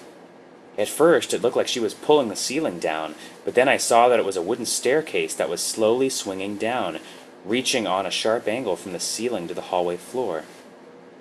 At 0.79 0.89
first, 0.89 1.35
it 1.35 1.43
looked 1.43 1.57
like 1.57 1.69
she 1.69 1.81
was 1.81 1.93
pulling 1.93 2.29
the 2.29 2.37
ceiling 2.37 2.79
down, 2.79 3.17
but 3.45 3.55
then 3.55 3.69
I 3.69 3.77
saw 3.77 4.09
that 4.09 4.19
it 4.19 4.25
was 4.25 4.37
a 4.37 4.43
wooden 4.43 4.67
staircase 4.67 5.35
that 5.35 5.51
was 5.51 5.61
slowly 5.61 6.09
swinging 6.09 6.57
down, 6.57 7.01
reaching 7.45 7.87
on 7.87 8.07
a 8.07 8.11
sharp 8.11 8.49
angle 8.49 8.77
from 8.77 8.93
the 8.93 9.01
ceiling 9.01 9.47
to 9.49 9.55
the 9.55 9.61
hallway 9.61 9.99
floor. 9.99 10.45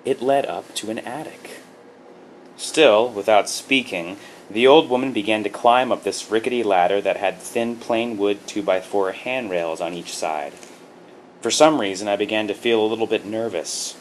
It 0.04 0.22
led 0.22 0.46
up 0.46 0.74
to 0.76 0.90
an 0.90 1.00
attic. 1.00 1.57
Still, 2.58 3.08
without 3.08 3.48
speaking, 3.48 4.16
the 4.50 4.66
old 4.66 4.90
woman 4.90 5.12
began 5.12 5.44
to 5.44 5.48
climb 5.48 5.92
up 5.92 6.02
this 6.02 6.28
rickety 6.28 6.64
ladder 6.64 7.00
that 7.00 7.16
had 7.16 7.38
thin 7.38 7.76
plain 7.76 8.18
wood 8.18 8.48
2x4 8.48 9.14
handrails 9.14 9.80
on 9.80 9.94
each 9.94 10.12
side. 10.12 10.52
For 11.40 11.52
some 11.52 11.80
reason, 11.80 12.08
I 12.08 12.16
began 12.16 12.48
to 12.48 12.54
feel 12.54 12.84
a 12.84 12.88
little 12.88 13.06
bit 13.06 13.24
nervous. 13.24 13.96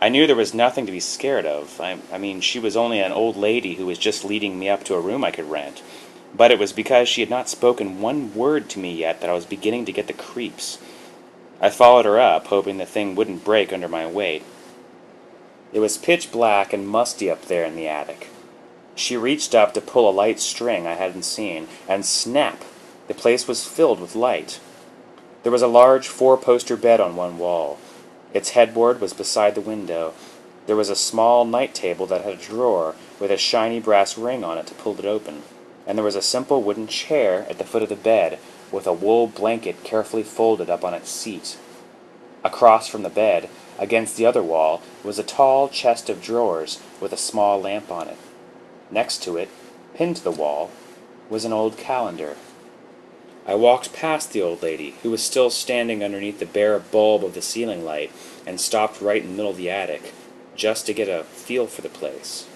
I 0.00 0.10
knew 0.10 0.28
there 0.28 0.36
was 0.36 0.54
nothing 0.54 0.86
to 0.86 0.92
be 0.92 1.00
scared 1.00 1.44
of. 1.44 1.80
I, 1.80 1.98
I, 2.12 2.18
mean, 2.18 2.40
she 2.40 2.60
was 2.60 2.76
only 2.76 3.00
an 3.00 3.10
old 3.10 3.36
lady 3.36 3.74
who 3.74 3.86
was 3.86 3.98
just 3.98 4.24
leading 4.24 4.60
me 4.60 4.68
up 4.68 4.84
to 4.84 4.94
a 4.94 5.00
room 5.00 5.24
I 5.24 5.32
could 5.32 5.50
rent. 5.50 5.82
But 6.32 6.52
it 6.52 6.60
was 6.60 6.72
because 6.72 7.08
she 7.08 7.20
had 7.20 7.30
not 7.30 7.48
spoken 7.48 8.00
one 8.00 8.32
word 8.32 8.68
to 8.70 8.78
me 8.78 8.94
yet 8.94 9.20
that 9.20 9.30
I 9.30 9.32
was 9.32 9.44
beginning 9.44 9.86
to 9.86 9.92
get 9.92 10.06
the 10.06 10.12
creeps. 10.12 10.78
I 11.60 11.70
followed 11.70 12.04
her 12.04 12.20
up, 12.20 12.46
hoping 12.46 12.78
the 12.78 12.86
thing 12.86 13.16
wouldn't 13.16 13.44
break 13.44 13.72
under 13.72 13.88
my 13.88 14.06
weight. 14.06 14.44
It 15.72 15.80
was 15.80 15.98
pitch 15.98 16.32
black 16.32 16.72
and 16.72 16.88
musty 16.88 17.30
up 17.30 17.46
there 17.46 17.64
in 17.64 17.76
the 17.76 17.88
attic. 17.88 18.28
She 18.94 19.16
reached 19.16 19.54
up 19.54 19.74
to 19.74 19.80
pull 19.80 20.08
a 20.08 20.12
light 20.12 20.40
string 20.40 20.86
I 20.86 20.94
hadn't 20.94 21.24
seen, 21.24 21.68
and 21.88 22.04
snap! 22.04 22.64
The 23.06 23.14
place 23.14 23.46
was 23.46 23.66
filled 23.66 24.00
with 24.00 24.16
light. 24.16 24.60
There 25.42 25.52
was 25.52 25.62
a 25.62 25.68
large 25.68 26.08
four 26.08 26.36
poster 26.36 26.76
bed 26.76 27.00
on 27.00 27.16
one 27.16 27.38
wall. 27.38 27.78
Its 28.34 28.50
headboard 28.50 29.00
was 29.00 29.12
beside 29.12 29.54
the 29.54 29.60
window. 29.60 30.14
There 30.66 30.76
was 30.76 30.90
a 30.90 30.96
small 30.96 31.44
night 31.44 31.74
table 31.74 32.06
that 32.06 32.22
had 32.22 32.34
a 32.34 32.36
drawer 32.36 32.94
with 33.20 33.30
a 33.30 33.38
shiny 33.38 33.80
brass 33.80 34.18
ring 34.18 34.44
on 34.44 34.58
it 34.58 34.66
to 34.66 34.74
pull 34.74 34.98
it 34.98 35.06
open, 35.06 35.42
and 35.86 35.96
there 35.96 36.04
was 36.04 36.16
a 36.16 36.22
simple 36.22 36.62
wooden 36.62 36.86
chair 36.86 37.46
at 37.48 37.58
the 37.58 37.64
foot 37.64 37.82
of 37.82 37.88
the 37.88 37.96
bed 37.96 38.38
with 38.70 38.86
a 38.86 38.92
wool 38.92 39.26
blanket 39.26 39.84
carefully 39.84 40.22
folded 40.22 40.68
up 40.68 40.84
on 40.84 40.92
its 40.92 41.08
seat. 41.08 41.56
Across 42.44 42.88
from 42.88 43.02
the 43.02 43.08
bed, 43.08 43.48
against 43.78 44.16
the 44.16 44.26
other 44.26 44.42
wall, 44.42 44.82
was 45.04 45.18
a 45.18 45.22
tall 45.22 45.68
chest 45.68 46.10
of 46.10 46.22
drawers 46.22 46.80
with 47.00 47.12
a 47.12 47.16
small 47.16 47.60
lamp 47.60 47.90
on 47.90 48.08
it. 48.08 48.16
Next 48.90 49.22
to 49.24 49.36
it, 49.36 49.48
pinned 49.94 50.16
to 50.16 50.24
the 50.24 50.30
wall, 50.30 50.70
was 51.30 51.44
an 51.44 51.52
old 51.52 51.76
calendar. 51.76 52.36
I 53.46 53.54
walked 53.54 53.92
past 53.92 54.32
the 54.32 54.42
old 54.42 54.62
lady, 54.62 54.94
who 55.02 55.10
was 55.10 55.22
still 55.22 55.50
standing 55.50 56.04
underneath 56.04 56.38
the 56.38 56.46
bare 56.46 56.78
bulb 56.78 57.24
of 57.24 57.34
the 57.34 57.42
ceiling 57.42 57.84
light, 57.84 58.12
and 58.46 58.60
stopped 58.60 59.00
right 59.00 59.22
in 59.22 59.30
the 59.30 59.36
middle 59.36 59.50
of 59.50 59.56
the 59.56 59.70
attic, 59.70 60.12
just 60.56 60.86
to 60.86 60.94
get 60.94 61.08
a 61.08 61.24
feel 61.24 61.66
for 61.66 61.82
the 61.82 61.88
place. 61.88 62.46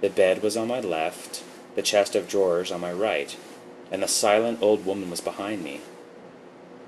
The 0.00 0.10
bed 0.10 0.42
was 0.42 0.56
on 0.56 0.68
my 0.68 0.80
left, 0.80 1.42
the 1.74 1.82
chest 1.82 2.14
of 2.14 2.28
drawers 2.28 2.72
on 2.72 2.80
my 2.80 2.92
right 2.92 3.36
and 3.90 4.02
the 4.02 4.08
silent 4.08 4.62
old 4.62 4.86
woman 4.86 5.10
was 5.10 5.20
behind 5.20 5.64
me. 5.64 5.80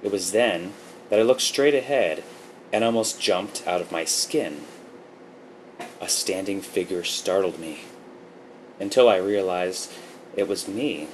It 0.03 0.13
was 0.13 0.33
then 0.33 0.73
that 1.11 1.19
I 1.19 1.23
looked 1.23 1.41
straight 1.41 1.75
ahead 1.75 2.23
and 2.73 2.83
almost 2.83 3.21
jumped 3.21 3.67
out 3.67 3.81
of 3.81 3.93
my 3.93 4.05
skin. 4.05 4.63
A 6.01 6.09
standing 6.09 6.61
figure 6.61 7.05
startled 7.05 7.59
me 7.59 7.83
until 8.81 9.09
I 9.09 9.17
realized 9.17 9.93
it 10.37 10.49
was 10.49 10.67
me. 10.67 11.09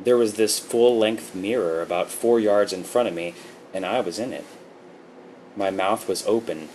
There 0.00 0.16
was 0.16 0.34
this 0.34 0.58
full 0.58 0.98
length 0.98 1.34
mirror 1.34 1.82
about 1.82 2.10
four 2.10 2.40
yards 2.40 2.72
in 2.72 2.82
front 2.82 3.08
of 3.08 3.14
me, 3.14 3.34
and 3.72 3.86
I 3.86 4.00
was 4.00 4.18
in 4.18 4.32
it. 4.32 4.44
My 5.56 5.70
mouth 5.70 6.08
was 6.08 6.26
open, 6.26 6.70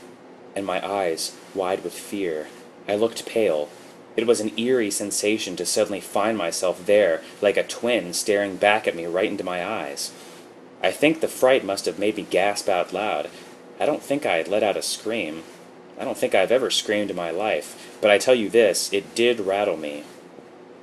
and 0.56 0.66
my 0.66 0.86
eyes 0.88 1.36
wide 1.54 1.84
with 1.84 1.94
fear. 1.94 2.48
I 2.88 2.96
looked 2.96 3.25
pale, 3.25 3.70
it 4.18 4.25
was 4.25 4.42
an 4.42 4.58
eerie 4.58 4.89
sensation 4.89 5.56
to 5.58 5.66
suddenly 5.66 6.01
find 6.01 6.36
myself 6.36 6.88
there, 6.88 7.22
like 7.39 7.56
a 7.56 7.63
twin 7.63 8.13
staring 8.13 8.56
back 8.58 8.88
at 8.88 8.96
me 8.96 9.06
right 9.06 9.30
into 9.30 9.44
my 9.44 9.63
eyes. 9.63 10.12
I 10.82 10.92
think 10.92 11.22
the 11.22 11.27
fright 11.27 11.63
must 11.63 11.86
have 11.86 12.00
made 12.00 12.18
me 12.18 12.24
gasp 12.24 12.68
out 12.68 12.92
loud. 12.92 13.30
I 13.79 13.86
don't 13.86 14.01
think 14.01 14.25
I 14.25 14.41
let 14.43 14.63
out 14.63 14.77
a 14.77 14.81
scream. 14.81 15.43
I 16.00 16.03
don't 16.03 16.17
think 16.17 16.34
I've 16.34 16.51
ever 16.51 16.72
screamed 16.72 17.10
in 17.10 17.15
my 17.15 17.31
life, 17.31 17.98
but 18.01 18.10
I 18.10 18.17
tell 18.17 18.36
you 18.36 18.50
this, 18.50 18.91
it 18.91 19.13
did 19.13 19.39
rattle 19.39 19.77
me. 19.77 20.03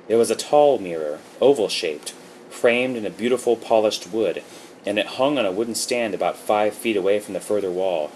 It 0.07 0.15
was 0.15 0.31
a 0.31 0.35
tall 0.35 0.77
mirror, 0.77 1.19
oval 1.41 1.67
shaped, 1.67 2.11
framed 2.49 2.95
in 2.95 3.05
a 3.05 3.09
beautiful 3.09 3.55
polished 3.55 4.11
wood, 4.11 4.43
and 4.85 4.97
it 4.97 5.05
hung 5.07 5.37
on 5.37 5.45
a 5.45 5.51
wooden 5.51 5.75
stand 5.75 6.13
about 6.13 6.37
five 6.37 6.73
feet 6.73 6.95
away 6.95 7.19
from 7.19 7.33
the 7.33 7.39
further 7.39 7.71
wall. 7.71 8.11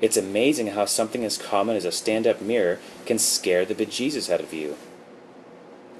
It's 0.00 0.16
amazing 0.16 0.68
how 0.68 0.86
something 0.86 1.24
as 1.24 1.38
common 1.38 1.76
as 1.76 1.84
a 1.84 1.92
stand 1.92 2.26
up 2.26 2.40
mirror 2.40 2.80
can 3.06 3.18
scare 3.18 3.64
the 3.64 3.74
bejesus 3.74 4.32
out 4.32 4.40
of 4.40 4.52
you. 4.52 4.76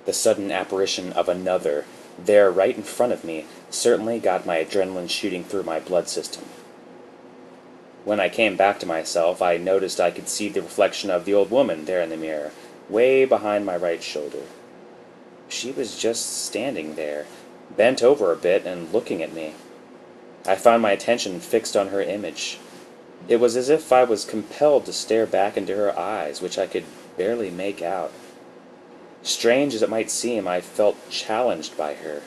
The 0.07 0.13
sudden 0.13 0.51
apparition 0.51 1.13
of 1.13 1.29
another, 1.29 1.85
there 2.19 2.51
right 2.51 2.77
in 2.77 2.83
front 2.83 3.13
of 3.13 3.23
me, 3.23 3.47
certainly 3.71 4.19
got 4.19 4.45
my 4.45 4.57
adrenaline 4.57 5.09
shooting 5.09 5.45
through 5.45 5.63
my 5.63 5.79
blood 5.79 6.09
system. 6.09 6.43
When 8.05 8.19
I 8.19 8.29
came 8.29 8.57
back 8.57 8.81
to 8.81 8.87
myself, 8.87 9.41
I 9.41 9.57
noticed 9.59 10.01
I 10.01 10.11
could 10.11 10.29
see 10.29 10.49
the 10.49 10.63
reflection 10.63 11.09
of 11.09 11.25
the 11.25 11.35
old 11.35 11.51
woman 11.51 11.85
there 11.85 12.03
in 12.03 12.11
the 12.11 12.17
mirror, 12.17 12.51
way 12.89 13.25
behind 13.25 13.65
my 13.65 13.77
right 13.77 14.03
shoulder. 14.03 14.43
She 15.49 15.71
was 15.71 15.97
just 15.97 16.45
standing 16.45 16.97
there, 16.97 17.27
bent 17.77 18.03
over 18.03 18.33
a 18.33 18.37
bit 18.37 18.67
and 18.67 18.93
looking 18.93 19.23
at 19.23 19.33
me. 19.33 19.55
I 20.45 20.57
found 20.57 20.83
my 20.83 20.91
attention 20.91 21.39
fixed 21.39 21.77
on 21.77 21.89
her 21.89 22.03
image. 22.03 22.59
It 23.29 23.37
was 23.37 23.57
as 23.57 23.69
if 23.69 23.93
I 23.93 24.03
was 24.03 24.25
compelled 24.25 24.87
to 24.87 24.93
stare 24.93 25.27
back 25.27 25.57
into 25.57 25.77
her 25.77 25.97
eyes, 25.97 26.43
which 26.43 26.59
I 26.59 26.67
could 26.67 26.85
barely 27.17 27.51
make 27.51 27.83
out. 27.83 28.11
Strange 29.23 29.75
as 29.75 29.83
it 29.83 29.91
might 29.91 30.11
seem, 30.11 30.49
I 30.49 30.61
felt 30.61 31.09
challenged 31.09 31.77
by 31.77 31.95
her. 31.95 32.23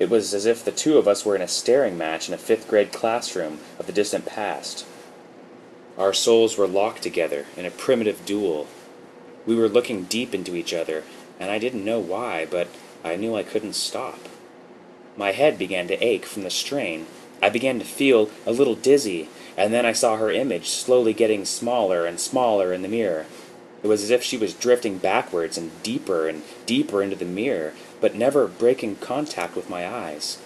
It 0.00 0.10
was 0.10 0.34
as 0.34 0.46
if 0.46 0.64
the 0.64 0.72
two 0.72 0.98
of 0.98 1.06
us 1.06 1.24
were 1.24 1.36
in 1.36 1.42
a 1.42 1.46
staring 1.46 1.96
match 1.96 2.26
in 2.26 2.34
a 2.34 2.38
fifth 2.38 2.66
grade 2.66 2.90
classroom 2.90 3.60
of 3.78 3.86
the 3.86 3.92
distant 3.92 4.26
past. 4.26 4.84
Our 6.00 6.14
souls 6.14 6.56
were 6.56 6.66
locked 6.66 7.02
together 7.02 7.44
in 7.58 7.66
a 7.66 7.70
primitive 7.70 8.24
duel. 8.24 8.66
We 9.44 9.54
were 9.54 9.68
looking 9.68 10.04
deep 10.04 10.34
into 10.34 10.56
each 10.56 10.72
other, 10.72 11.04
and 11.38 11.50
I 11.50 11.58
didn't 11.58 11.84
know 11.84 11.98
why, 11.98 12.46
but 12.50 12.68
I 13.04 13.16
knew 13.16 13.36
I 13.36 13.42
couldn't 13.42 13.74
stop. 13.74 14.18
My 15.14 15.32
head 15.32 15.58
began 15.58 15.88
to 15.88 16.02
ache 16.02 16.24
from 16.24 16.42
the 16.42 16.48
strain. 16.48 17.04
I 17.42 17.50
began 17.50 17.78
to 17.80 17.84
feel 17.84 18.30
a 18.46 18.52
little 18.52 18.76
dizzy, 18.76 19.28
and 19.58 19.74
then 19.74 19.84
I 19.84 19.92
saw 19.92 20.16
her 20.16 20.30
image 20.30 20.70
slowly 20.70 21.12
getting 21.12 21.44
smaller 21.44 22.06
and 22.06 22.18
smaller 22.18 22.72
in 22.72 22.80
the 22.80 22.88
mirror. 22.88 23.26
It 23.82 23.88
was 23.88 24.02
as 24.02 24.10
if 24.10 24.22
she 24.22 24.38
was 24.38 24.54
drifting 24.54 24.96
backwards 24.96 25.58
and 25.58 25.82
deeper 25.82 26.28
and 26.28 26.44
deeper 26.64 27.02
into 27.02 27.16
the 27.16 27.26
mirror, 27.26 27.74
but 28.00 28.14
never 28.14 28.48
breaking 28.48 28.96
contact 28.96 29.54
with 29.54 29.68
my 29.68 29.86
eyes. 29.86 30.38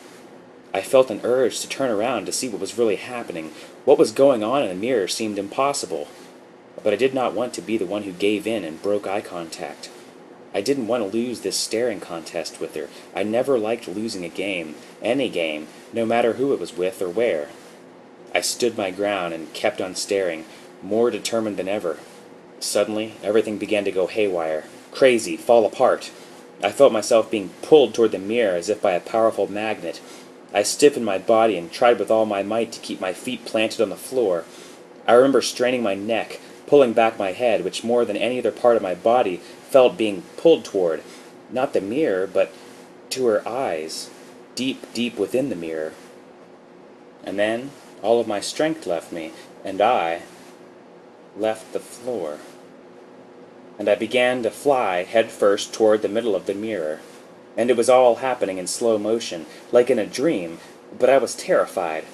I 0.74 0.80
felt 0.80 1.08
an 1.08 1.20
urge 1.22 1.60
to 1.60 1.68
turn 1.68 1.92
around 1.92 2.26
to 2.26 2.32
see 2.32 2.48
what 2.48 2.60
was 2.60 2.76
really 2.76 2.96
happening. 2.96 3.52
What 3.84 3.96
was 3.96 4.10
going 4.10 4.42
on 4.42 4.62
in 4.62 4.68
the 4.68 4.74
mirror 4.74 5.06
seemed 5.06 5.38
impossible. 5.38 6.08
But 6.82 6.92
I 6.92 6.96
did 6.96 7.14
not 7.14 7.32
want 7.32 7.54
to 7.54 7.62
be 7.62 7.78
the 7.78 7.86
one 7.86 8.02
who 8.02 8.10
gave 8.10 8.44
in 8.44 8.64
and 8.64 8.82
broke 8.82 9.06
eye 9.06 9.20
contact. 9.20 9.88
I 10.52 10.60
didn't 10.60 10.88
want 10.88 11.04
to 11.04 11.16
lose 11.16 11.40
this 11.40 11.56
staring 11.56 12.00
contest 12.00 12.60
with 12.60 12.74
her. 12.74 12.88
I 13.14 13.22
never 13.22 13.56
liked 13.56 13.86
losing 13.86 14.24
a 14.24 14.28
game, 14.28 14.74
any 15.00 15.28
game, 15.28 15.68
no 15.92 16.04
matter 16.04 16.32
who 16.34 16.52
it 16.52 16.58
was 16.58 16.76
with 16.76 17.00
or 17.00 17.08
where. 17.08 17.50
I 18.34 18.40
stood 18.40 18.76
my 18.76 18.90
ground 18.90 19.32
and 19.32 19.54
kept 19.54 19.80
on 19.80 19.94
staring, 19.94 20.44
more 20.82 21.08
determined 21.08 21.56
than 21.56 21.68
ever. 21.68 22.00
Suddenly, 22.58 23.14
everything 23.22 23.58
began 23.58 23.84
to 23.84 23.92
go 23.92 24.08
haywire, 24.08 24.64
crazy, 24.90 25.36
fall 25.36 25.66
apart. 25.66 26.10
I 26.62 26.70
felt 26.70 26.92
myself 26.92 27.30
being 27.30 27.50
pulled 27.62 27.94
toward 27.94 28.12
the 28.12 28.18
mirror 28.18 28.56
as 28.56 28.68
if 28.68 28.80
by 28.80 28.92
a 28.92 29.00
powerful 29.00 29.50
magnet. 29.50 30.00
I 30.54 30.62
stiffened 30.62 31.04
my 31.04 31.18
body 31.18 31.58
and 31.58 31.70
tried 31.70 31.98
with 31.98 32.12
all 32.12 32.26
my 32.26 32.44
might 32.44 32.70
to 32.72 32.80
keep 32.80 33.00
my 33.00 33.12
feet 33.12 33.44
planted 33.44 33.80
on 33.80 33.90
the 33.90 33.96
floor. 33.96 34.44
I 35.04 35.14
remember 35.14 35.42
straining 35.42 35.82
my 35.82 35.94
neck, 35.94 36.40
pulling 36.68 36.92
back 36.92 37.18
my 37.18 37.32
head, 37.32 37.64
which 37.64 37.82
more 37.82 38.04
than 38.04 38.16
any 38.16 38.38
other 38.38 38.52
part 38.52 38.76
of 38.76 38.82
my 38.82 38.94
body 38.94 39.38
felt 39.68 39.98
being 39.98 40.22
pulled 40.36 40.64
toward, 40.64 41.02
not 41.50 41.72
the 41.72 41.80
mirror, 41.80 42.28
but 42.28 42.54
to 43.10 43.26
her 43.26 43.46
eyes, 43.46 44.10
deep, 44.54 44.94
deep 44.94 45.18
within 45.18 45.48
the 45.48 45.56
mirror. 45.56 45.92
And 47.24 47.36
then 47.36 47.72
all 48.00 48.20
of 48.20 48.28
my 48.28 48.38
strength 48.38 48.86
left 48.86 49.12
me, 49.12 49.32
and 49.64 49.80
I 49.80 50.22
left 51.36 51.72
the 51.72 51.80
floor. 51.80 52.38
And 53.76 53.88
I 53.88 53.96
began 53.96 54.44
to 54.44 54.50
fly 54.52 55.02
headfirst 55.02 55.74
toward 55.74 56.02
the 56.02 56.08
middle 56.08 56.36
of 56.36 56.46
the 56.46 56.54
mirror. 56.54 57.00
And 57.56 57.70
it 57.70 57.76
was 57.76 57.88
all 57.88 58.16
happening 58.16 58.58
in 58.58 58.66
slow 58.66 58.98
motion, 58.98 59.46
like 59.70 59.90
in 59.90 59.98
a 59.98 60.06
dream, 60.06 60.58
but 60.98 61.10
I 61.10 61.18
was 61.18 61.34
terrified. 61.34 62.04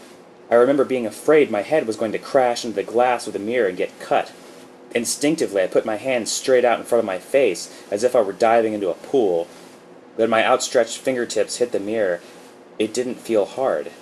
I 0.51 0.57
remember 0.57 0.85
being 0.85 1.07
afraid 1.07 1.51
my 1.51 1.63
head 1.63 1.87
was 1.87 1.97
going 1.97 2.13
to 2.13 2.19
crash 2.19 2.65
into 2.65 2.77
the 2.77 2.83
glass 2.83 3.27
of 3.27 3.33
the 3.33 3.39
mirror 3.39 3.69
and 3.69 3.79
get 3.79 4.01
cut. 4.01 4.33
Instinctively, 4.95 5.63
I 5.63 5.69
put 5.69 5.87
my 5.87 5.97
hands 5.97 6.33
straight 6.33 6.65
out 6.65 6.81
in 6.81 6.85
front 6.85 7.01
of 7.01 7.07
my 7.07 7.19
face, 7.19 7.73
as 7.91 8.03
if 8.03 8.17
I 8.17 8.21
were 8.21 8.33
diving 8.33 8.73
into 8.73 8.91
a 8.91 8.95
pool. 8.95 9.47
When 10.17 10.29
my 10.29 10.45
outstretched 10.45 10.99
fingertips 10.99 11.57
hit 11.57 11.71
the 11.71 11.79
mirror, 11.79 12.21
it 12.79 12.93
didn't 12.93 13.21
feel 13.21 13.45
hard. 13.45 13.93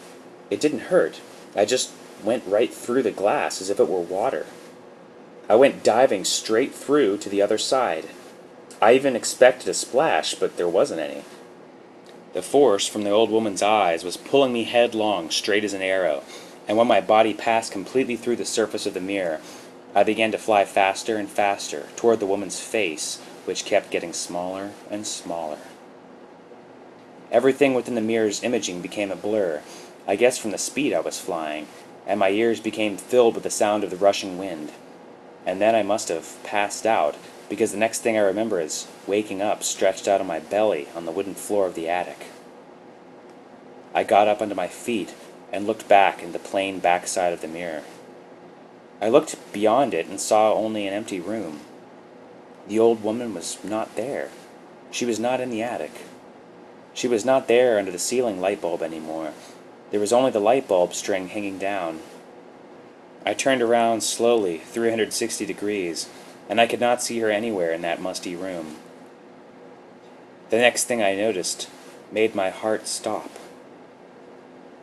It 0.50 0.60
didn't 0.60 0.88
hurt. 0.88 1.20
I 1.54 1.66
just 1.66 1.92
went 2.24 2.46
right 2.46 2.72
through 2.72 3.02
the 3.02 3.10
glass 3.10 3.60
as 3.60 3.68
if 3.68 3.78
it 3.78 3.88
were 3.88 4.00
water. 4.00 4.46
I 5.48 5.56
went 5.56 5.84
diving 5.84 6.24
straight 6.24 6.74
through 6.74 7.18
to 7.18 7.28
the 7.28 7.42
other 7.42 7.58
side. 7.58 8.06
I 8.80 8.94
even 8.94 9.16
expected 9.16 9.68
a 9.68 9.74
splash, 9.74 10.34
but 10.34 10.56
there 10.56 10.68
wasn't 10.68 11.00
any. 11.00 11.24
The 12.32 12.42
force 12.42 12.86
from 12.86 13.02
the 13.02 13.10
old 13.10 13.30
woman's 13.30 13.62
eyes 13.62 14.04
was 14.04 14.16
pulling 14.16 14.52
me 14.52 14.64
headlong, 14.64 15.30
straight 15.30 15.64
as 15.64 15.72
an 15.72 15.82
arrow, 15.82 16.22
and 16.68 16.76
when 16.76 16.86
my 16.86 17.00
body 17.00 17.34
passed 17.34 17.72
completely 17.72 18.14
through 18.14 18.36
the 18.36 18.44
surface 18.44 18.86
of 18.86 18.94
the 18.94 19.00
mirror, 19.00 19.40
I 19.94 20.04
began 20.04 20.30
to 20.32 20.38
fly 20.38 20.64
faster 20.64 21.16
and 21.16 21.28
faster 21.28 21.86
toward 21.96 22.20
the 22.20 22.26
woman's 22.26 22.60
face, 22.60 23.18
which 23.46 23.64
kept 23.64 23.90
getting 23.90 24.12
smaller 24.12 24.72
and 24.90 25.06
smaller. 25.06 25.58
Everything 27.32 27.74
within 27.74 27.94
the 27.94 28.00
mirror's 28.00 28.44
imaging 28.44 28.80
became 28.80 29.10
a 29.10 29.16
blur, 29.16 29.62
I 30.06 30.14
guess 30.16 30.38
from 30.38 30.52
the 30.52 30.58
speed 30.58 30.92
I 30.94 31.00
was 31.00 31.20
flying, 31.20 31.66
and 32.06 32.20
my 32.20 32.30
ears 32.30 32.60
became 32.60 32.96
filled 32.96 33.34
with 33.34 33.44
the 33.44 33.50
sound 33.50 33.82
of 33.82 33.90
the 33.90 33.96
rushing 33.96 34.38
wind. 34.38 34.70
And 35.44 35.60
then 35.60 35.74
I 35.74 35.82
must 35.82 36.08
have 36.08 36.42
passed 36.44 36.86
out, 36.86 37.16
because 37.48 37.72
the 37.72 37.78
next 37.78 38.00
thing 38.00 38.16
I 38.16 38.20
remember 38.20 38.60
is 38.60 38.86
waking 39.06 39.40
up 39.40 39.62
stretched 39.62 40.06
out 40.06 40.20
on 40.20 40.26
my 40.26 40.40
belly 40.40 40.88
on 40.94 41.06
the 41.06 41.12
wooden 41.12 41.34
floor 41.34 41.66
of 41.66 41.74
the 41.74 41.88
attic. 41.88 42.26
I 43.94 44.04
got 44.04 44.28
up 44.28 44.42
onto 44.42 44.54
my 44.54 44.68
feet 44.68 45.14
and 45.52 45.66
looked 45.66 45.88
back 45.88 46.22
in 46.22 46.32
the 46.32 46.38
plain 46.38 46.78
backside 46.78 47.32
of 47.32 47.40
the 47.40 47.48
mirror. 47.48 47.82
I 49.00 49.08
looked 49.08 49.36
beyond 49.52 49.94
it 49.94 50.06
and 50.06 50.20
saw 50.20 50.52
only 50.52 50.86
an 50.86 50.92
empty 50.92 51.20
room. 51.20 51.60
The 52.66 52.78
old 52.78 53.02
woman 53.02 53.32
was 53.32 53.62
not 53.64 53.96
there. 53.96 54.28
She 54.90 55.06
was 55.06 55.18
not 55.18 55.40
in 55.40 55.50
the 55.50 55.62
attic. 55.62 55.92
She 56.92 57.08
was 57.08 57.24
not 57.24 57.48
there 57.48 57.78
under 57.78 57.90
the 57.90 57.98
ceiling 57.98 58.40
light 58.40 58.60
bulb 58.60 58.82
anymore. 58.82 59.32
There 59.90 60.00
was 60.00 60.12
only 60.12 60.30
the 60.30 60.40
light 60.40 60.68
bulb 60.68 60.92
string 60.94 61.28
hanging 61.28 61.58
down. 61.58 62.00
I 63.24 63.34
turned 63.34 63.62
around 63.62 64.02
slowly, 64.02 64.58
360 64.58 65.46
degrees, 65.46 66.08
and 66.48 66.60
I 66.60 66.66
could 66.66 66.80
not 66.80 67.02
see 67.02 67.18
her 67.20 67.30
anywhere 67.30 67.72
in 67.72 67.82
that 67.82 68.00
musty 68.00 68.34
room. 68.34 68.76
The 70.50 70.56
next 70.56 70.84
thing 70.84 71.02
I 71.02 71.14
noticed 71.14 71.68
made 72.10 72.34
my 72.34 72.48
heart 72.48 72.88
stop. 72.88 73.30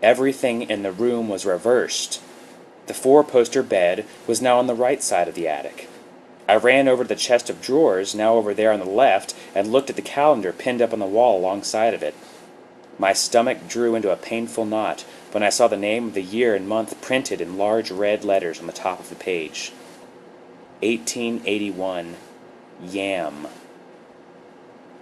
Everything 0.02 0.62
in 0.62 0.84
the 0.84 0.92
room 0.92 1.28
was 1.28 1.46
reversed. 1.46 2.22
The 2.86 2.94
four 2.94 3.24
poster 3.24 3.64
bed 3.64 4.06
was 4.28 4.42
now 4.42 4.60
on 4.60 4.68
the 4.68 4.76
right 4.76 5.02
side 5.02 5.28
of 5.28 5.34
the 5.34 5.48
attic. 5.48 5.90
I 6.48 6.56
ran 6.58 6.88
over 6.88 7.04
to 7.04 7.08
the 7.08 7.16
chest 7.16 7.50
of 7.50 7.62
drawers, 7.62 8.14
now 8.14 8.36
over 8.36 8.54
there 8.54 8.72
on 8.72 8.80
the 8.80 8.86
left, 8.86 9.34
and 9.56 9.72
looked 9.72 9.90
at 9.90 9.96
the 9.96 10.04
calendar 10.04 10.54
pinned 10.54 10.84
up 10.84 10.94
on 10.94 11.00
the 11.00 11.08
wall 11.08 11.40
alongside 11.40 11.96
of 11.96 12.04
it. 12.04 12.14
My 13.00 13.14
stomach 13.14 13.68
drew 13.68 13.96
into 13.96 14.12
a 14.12 14.16
painful 14.16 14.66
knot 14.66 15.04
when 15.32 15.42
I 15.42 15.50
saw 15.50 15.68
the 15.68 15.76
name 15.76 16.10
of 16.10 16.14
the 16.14 16.22
year 16.22 16.54
and 16.54 16.70
month 16.70 17.02
printed 17.02 17.42
in 17.42 17.58
large 17.58 17.90
red 17.90 18.24
letters 18.24 18.60
on 18.60 18.68
the 18.68 18.74
top 18.74 19.00
of 19.00 19.10
the 19.10 19.16
page 19.16 19.72
1881 20.86 22.16
Yam. 22.84 23.48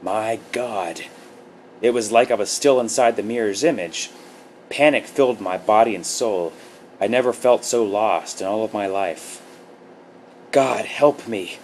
My 0.01 0.39
God! 0.53 1.01
It 1.81 1.93
was 1.93 2.09
like 2.11 2.31
I 2.31 2.35
was 2.35 2.49
still 2.49 2.79
inside 2.79 3.17
the 3.17 3.23
mirror's 3.23 3.65
image. 3.65 4.09
Panic 4.69 5.05
filled 5.05 5.41
my 5.41 5.57
body 5.57 5.93
and 5.93 6.05
soul. 6.05 6.53
I 7.01 7.07
never 7.07 7.33
felt 7.33 7.65
so 7.65 7.83
lost 7.83 8.39
in 8.39 8.47
all 8.47 8.63
of 8.63 8.73
my 8.73 8.87
life. 8.87 9.41
God, 10.51 10.85
help 10.85 11.27
me! 11.27 11.59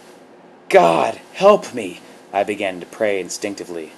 God, 0.67 1.21
help 1.33 1.73
me! 1.73 2.01
I 2.33 2.43
began 2.43 2.81
to 2.81 2.85
pray 2.85 3.21
instinctively. 3.21 3.93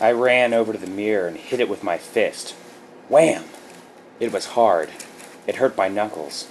I 0.00 0.10
ran 0.10 0.54
over 0.54 0.72
to 0.72 0.78
the 0.78 0.88
mirror 0.88 1.28
and 1.28 1.36
hit 1.36 1.60
it 1.60 1.68
with 1.68 1.84
my 1.84 1.98
fist. 1.98 2.52
Wham! 3.08 3.44
It 4.18 4.32
was 4.32 4.46
hard. 4.46 4.90
It 5.46 5.56
hurt 5.56 5.76
my 5.76 5.86
knuckles. 5.86 6.48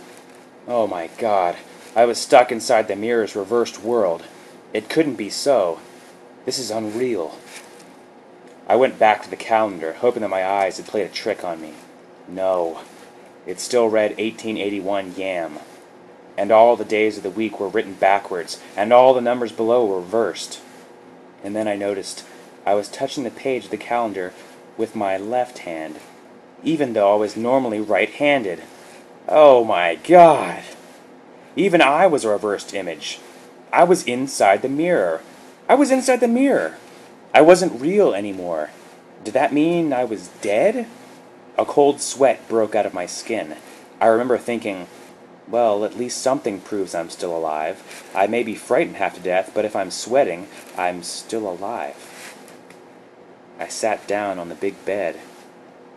Oh 0.67 0.87
my 0.87 1.09
God. 1.17 1.57
I 1.95 2.03
was 2.03 2.17
stuck 2.17 2.51
inside 2.51 2.89
the 2.89 2.95
mirror's 2.97 3.37
reversed 3.37 3.81
world. 3.81 4.25
It 4.73 4.89
couldn't 4.89 5.15
be 5.15 5.29
so. 5.29 5.79
This 6.43 6.59
is 6.59 6.69
unreal. 6.69 7.39
I 8.67 8.75
went 8.75 8.99
back 8.99 9.23
to 9.23 9.29
the 9.29 9.37
calendar, 9.37 9.93
hoping 9.93 10.21
that 10.21 10.29
my 10.29 10.45
eyes 10.45 10.75
had 10.75 10.87
played 10.87 11.05
a 11.05 11.09
trick 11.09 11.45
on 11.45 11.61
me. 11.61 11.73
No. 12.27 12.81
It 13.45 13.61
still 13.61 13.87
read 13.87 14.11
1881 14.17 15.15
Yam. 15.15 15.59
And 16.37 16.51
all 16.51 16.75
the 16.75 16.83
days 16.83 17.15
of 17.15 17.23
the 17.23 17.29
week 17.29 17.61
were 17.61 17.69
written 17.69 17.93
backwards, 17.93 18.59
and 18.75 18.91
all 18.91 19.13
the 19.13 19.21
numbers 19.21 19.53
below 19.53 19.85
were 19.85 20.01
reversed. 20.01 20.59
And 21.45 21.55
then 21.55 21.67
I 21.67 21.77
noticed 21.77 22.25
I 22.65 22.73
was 22.73 22.89
touching 22.89 23.23
the 23.23 23.31
page 23.31 23.65
of 23.65 23.71
the 23.71 23.77
calendar 23.77 24.33
with 24.75 24.97
my 24.97 25.15
left 25.15 25.59
hand, 25.59 25.99
even 26.61 26.91
though 26.91 27.13
I 27.13 27.17
was 27.17 27.37
normally 27.37 27.79
right 27.79 28.09
handed. 28.09 28.63
Oh 29.29 29.63
my 29.63 29.95
god! 29.95 30.63
Even 31.55 31.81
I 31.81 32.07
was 32.07 32.25
a 32.25 32.29
reversed 32.29 32.73
image. 32.73 33.19
I 33.71 33.83
was 33.83 34.03
inside 34.03 34.61
the 34.61 34.69
mirror. 34.69 35.21
I 35.69 35.75
was 35.75 35.91
inside 35.91 36.19
the 36.19 36.27
mirror. 36.27 36.77
I 37.33 37.41
wasn't 37.41 37.81
real 37.81 38.13
anymore. 38.13 38.71
Did 39.23 39.33
that 39.33 39.53
mean 39.53 39.93
I 39.93 40.03
was 40.03 40.27
dead? 40.41 40.87
A 41.57 41.65
cold 41.65 42.01
sweat 42.01 42.47
broke 42.49 42.75
out 42.75 42.85
of 42.85 42.93
my 42.93 43.05
skin. 43.05 43.55
I 44.01 44.07
remember 44.07 44.37
thinking, 44.37 44.87
well, 45.47 45.85
at 45.85 45.97
least 45.97 46.21
something 46.21 46.59
proves 46.59 46.93
I'm 46.93 47.09
still 47.09 47.35
alive. 47.35 48.09
I 48.13 48.27
may 48.27 48.43
be 48.43 48.55
frightened 48.55 48.97
half 48.97 49.15
to 49.15 49.21
death, 49.21 49.51
but 49.53 49.63
if 49.63 49.75
I'm 49.75 49.91
sweating, 49.91 50.47
I'm 50.77 51.03
still 51.03 51.49
alive. 51.49 52.35
I 53.59 53.67
sat 53.69 54.07
down 54.07 54.39
on 54.39 54.49
the 54.49 54.55
big 54.55 54.83
bed. 54.83 55.19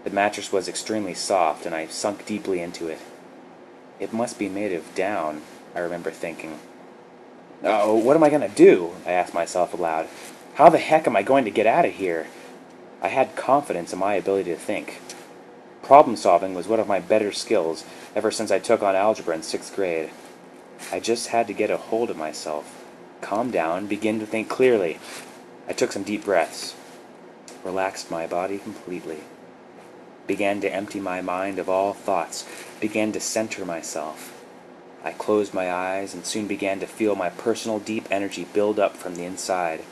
The 0.04 0.10
mattress 0.10 0.52
was 0.52 0.68
extremely 0.68 1.14
soft, 1.14 1.66
and 1.66 1.74
I 1.74 1.86
sunk 1.88 2.24
deeply 2.24 2.60
into 2.60 2.86
it. 2.86 3.00
It 4.00 4.12
must 4.12 4.38
be 4.38 4.48
made 4.48 4.72
of 4.72 4.94
down, 4.94 5.42
I 5.74 5.80
remember 5.80 6.10
thinking. 6.10 6.58
Oh, 7.62 7.96
what 7.96 8.16
am 8.16 8.22
I 8.22 8.30
going 8.30 8.48
to 8.48 8.48
do? 8.48 8.94
I 9.04 9.12
asked 9.12 9.34
myself 9.34 9.74
aloud. 9.74 10.08
How 10.54 10.68
the 10.68 10.78
heck 10.78 11.06
am 11.06 11.16
I 11.16 11.22
going 11.22 11.44
to 11.44 11.50
get 11.50 11.66
out 11.66 11.84
of 11.84 11.94
here? 11.94 12.28
I 13.02 13.08
had 13.08 13.36
confidence 13.36 13.92
in 13.92 13.98
my 13.98 14.14
ability 14.14 14.50
to 14.50 14.56
think. 14.56 15.00
Problem 15.82 16.16
solving 16.16 16.54
was 16.54 16.68
one 16.68 16.80
of 16.80 16.86
my 16.86 17.00
better 17.00 17.32
skills 17.32 17.84
ever 18.14 18.30
since 18.30 18.50
I 18.50 18.58
took 18.58 18.82
on 18.82 18.94
algebra 18.94 19.34
in 19.34 19.42
sixth 19.42 19.74
grade. 19.74 20.10
I 20.92 21.00
just 21.00 21.28
had 21.28 21.46
to 21.46 21.52
get 21.52 21.70
a 21.70 21.76
hold 21.76 22.10
of 22.10 22.16
myself, 22.16 22.84
calm 23.20 23.50
down, 23.50 23.86
begin 23.86 24.20
to 24.20 24.26
think 24.26 24.48
clearly. 24.48 24.98
I 25.68 25.72
took 25.72 25.92
some 25.92 26.02
deep 26.02 26.24
breaths, 26.24 26.74
relaxed 27.64 28.10
my 28.10 28.26
body 28.26 28.58
completely, 28.58 29.20
began 30.28 30.60
to 30.60 30.72
empty 30.72 31.00
my 31.00 31.20
mind 31.20 31.58
of 31.58 31.68
all 31.68 31.92
thoughts, 31.92 32.46
began 32.78 33.10
to 33.10 33.18
center 33.18 33.64
myself. 33.64 34.40
I 35.02 35.12
closed 35.12 35.54
my 35.54 35.72
eyes 35.72 36.14
and 36.14 36.24
soon 36.24 36.46
began 36.46 36.78
to 36.80 36.86
feel 36.86 37.16
my 37.16 37.30
personal 37.30 37.80
deep 37.80 38.06
energy 38.10 38.46
build 38.52 38.78
up 38.78 38.96
from 38.96 39.16
the 39.16 39.24
inside. 39.24 39.82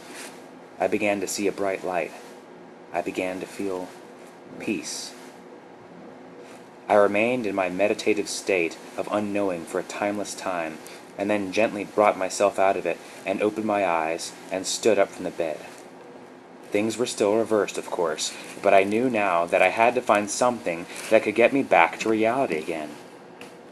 I 0.79 0.87
began 0.87 1.20
to 1.20 1.27
see 1.27 1.49
a 1.49 1.53
bright 1.53 1.85
light. 1.85 2.12
I 2.92 3.03
began 3.03 3.40
to 3.40 3.46
feel 3.46 3.88
peace. 4.61 5.12
I 6.88 6.94
remained 6.94 7.46
in 7.46 7.55
my 7.55 7.68
meditative 7.68 8.29
state 8.29 8.77
of 8.96 9.09
unknowing 9.11 9.64
for 9.64 9.81
a 9.81 9.85
timeless 9.85 10.35
time, 10.35 10.79
and 11.18 11.29
then 11.29 11.51
gently 11.51 11.85
brought 11.85 12.18
myself 12.18 12.59
out 12.59 12.77
of 12.77 12.87
it 12.87 12.99
and 13.25 13.42
opened 13.42 13.66
my 13.66 13.85
eyes 13.85 14.33
and 14.53 14.66
stood 14.66 14.99
up 14.99 15.09
from 15.09 15.25
the 15.25 15.31
bed. 15.31 15.59
Things 16.70 16.98
were 16.98 17.07
still 17.07 17.37
reversed, 17.37 17.79
of 17.79 17.90
course, 17.90 18.35
but 18.62 18.74
I 18.74 18.83
knew 18.83 19.09
now 19.09 19.46
that 19.46 19.62
I 19.62 19.68
had 19.68 19.94
to 19.94 20.02
find 20.02 20.31
something 20.31 20.87
that 21.11 21.22
could 21.22 21.35
get 21.35 21.52
me 21.52 21.62
back 21.62 21.98
to 22.00 22.09
reality 22.09 22.57
again. 22.57 22.90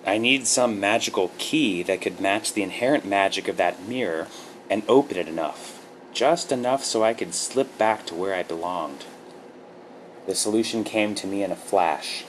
I 0.06 0.18
needed 0.18 0.46
some 0.46 0.80
magical 0.80 1.32
key 1.38 1.82
that 1.82 2.00
could 2.00 2.20
match 2.20 2.52
the 2.52 2.62
inherent 2.62 3.04
magic 3.04 3.48
of 3.48 3.56
that 3.56 3.86
mirror 3.88 4.28
and 4.70 4.82
open 4.88 5.16
it 5.16 5.28
enough, 5.28 5.84
just 6.12 6.52
enough 6.52 6.84
so 6.84 7.02
I 7.02 7.14
could 7.14 7.34
slip 7.34 7.76
back 7.78 8.06
to 8.06 8.14
where 8.14 8.34
I 8.34 8.42
belonged. 8.42 9.04
The 10.26 10.34
solution 10.34 10.84
came 10.84 11.14
to 11.16 11.26
me 11.26 11.42
in 11.42 11.50
a 11.50 11.56
flash. 11.56 12.24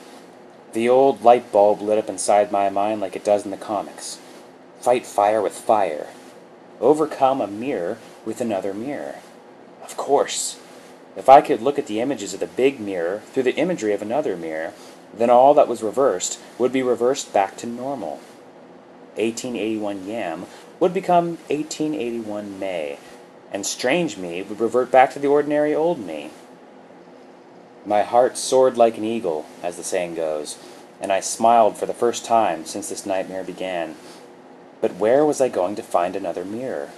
The 0.74 0.90
old 0.90 1.22
light 1.22 1.52
bulb 1.52 1.82
lit 1.82 1.98
up 1.98 2.10
inside 2.10 2.52
my 2.52 2.70
mind 2.70 3.02
like 3.02 3.16
it 3.16 3.24
does 3.24 3.46
in 3.46 3.52
the 3.52 3.58
comics. 3.58 4.20
Fight 4.82 5.06
fire 5.06 5.42
with 5.42 5.54
fire. 5.54 6.08
Overcome 6.82 7.40
a 7.40 7.48
mirror 7.48 7.98
with 8.26 8.42
another 8.42 8.74
mirror. 8.74 9.16
Of 9.86 9.98
course. 9.98 10.60
If 11.16 11.30
I 11.30 11.42
could 11.42 11.62
look 11.62 11.78
at 11.78 11.86
the 11.86 12.02
images 12.02 12.34
of 12.34 12.40
the 12.40 12.48
big 12.48 12.80
mirror 12.80 13.22
through 13.32 13.44
the 13.44 13.56
imagery 13.56 13.94
of 13.94 14.02
another 14.02 14.36
mirror, 14.36 14.74
then 15.14 15.30
all 15.30 15.54
that 15.54 15.68
was 15.68 15.84
reversed 15.84 16.40
would 16.58 16.74
be 16.74 16.82
reversed 16.82 17.32
back 17.32 17.56
to 17.58 17.68
normal. 17.68 18.20
1881 19.16 20.08
Yam 20.08 20.46
would 20.80 20.92
become 20.92 21.38
1881 21.50 22.60
May, 22.60 22.98
and 23.54 23.64
strange 23.64 24.18
me 24.18 24.42
would 24.42 24.60
revert 24.60 24.90
back 24.90 25.14
to 25.14 25.20
the 25.20 25.28
ordinary 25.28 25.76
old 25.76 26.00
me. 26.00 26.32
My 27.86 28.02
heart 28.02 28.40
soared 28.40 28.76
like 28.76 28.98
an 28.98 29.04
eagle, 29.04 29.46
as 29.62 29.78
the 29.78 29.84
saying 29.84 30.16
goes, 30.16 30.58
and 31.00 31.14
I 31.14 31.20
smiled 31.20 31.78
for 31.78 31.86
the 31.86 31.94
first 31.94 32.26
time 32.26 32.66
since 32.66 32.90
this 32.90 33.06
nightmare 33.06 33.44
began. 33.44 33.96
But 34.82 34.96
where 34.96 35.24
was 35.24 35.40
I 35.40 35.48
going 35.48 35.76
to 35.76 35.84
find 35.84 36.16
another 36.16 36.44
mirror? 36.44 36.90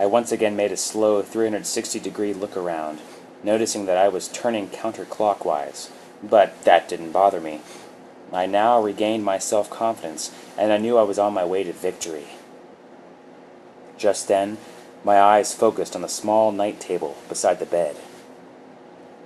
I 0.00 0.06
once 0.06 0.32
again 0.32 0.56
made 0.56 0.72
a 0.72 0.78
slow 0.78 1.20
360 1.20 2.00
degree 2.00 2.32
look 2.32 2.56
around, 2.56 3.00
noticing 3.44 3.84
that 3.84 3.98
I 3.98 4.08
was 4.08 4.28
turning 4.28 4.70
counterclockwise. 4.70 5.90
But 6.22 6.64
that 6.64 6.88
didn't 6.88 7.12
bother 7.12 7.38
me. 7.38 7.60
I 8.32 8.46
now 8.46 8.80
regained 8.80 9.24
my 9.24 9.36
self 9.36 9.68
confidence, 9.68 10.32
and 10.56 10.72
I 10.72 10.78
knew 10.78 10.96
I 10.96 11.02
was 11.02 11.18
on 11.18 11.34
my 11.34 11.44
way 11.44 11.64
to 11.64 11.74
victory. 11.74 12.28
Just 13.98 14.26
then, 14.26 14.56
my 15.04 15.20
eyes 15.20 15.52
focused 15.52 15.94
on 15.94 16.00
the 16.00 16.08
small 16.08 16.50
night 16.50 16.80
table 16.80 17.18
beside 17.28 17.58
the 17.58 17.66
bed. 17.66 17.96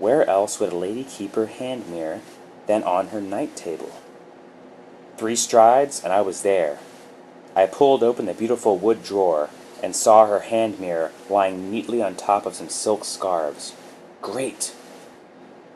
Where 0.00 0.28
else 0.28 0.58
would 0.58 0.72
a 0.72 0.76
lady 0.76 1.04
keep 1.04 1.37
her 1.37 1.46
hand 1.46 1.88
mirror 1.88 2.20
than 2.66 2.82
on 2.82 3.08
her 3.08 3.20
night 3.20 3.54
table? 3.54 3.92
Three 5.18 5.37
strides, 5.37 6.02
and 6.02 6.12
I 6.12 6.20
was 6.20 6.42
there. 6.42 6.80
I 7.54 7.66
pulled 7.66 8.02
open 8.02 8.26
the 8.26 8.34
beautiful 8.34 8.76
wood 8.76 9.04
drawer 9.04 9.50
and 9.85 9.94
saw 9.94 10.27
her 10.27 10.40
hand 10.40 10.81
mirror 10.81 11.12
lying 11.29 11.70
neatly 11.70 12.01
on 12.01 12.16
top 12.16 12.47
of 12.47 12.55
some 12.55 12.70
silk 12.70 13.05
scarves. 13.05 13.75
Great! 14.23 14.75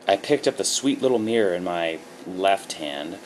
I 0.07 0.17
picked 0.17 0.47
up 0.47 0.57
the 0.57 0.63
sweet 0.63 0.99
little 0.99 1.19
mirror 1.19 1.53
in 1.53 1.63
my 1.63 1.99
left 2.25 2.73
hand, 2.73 3.19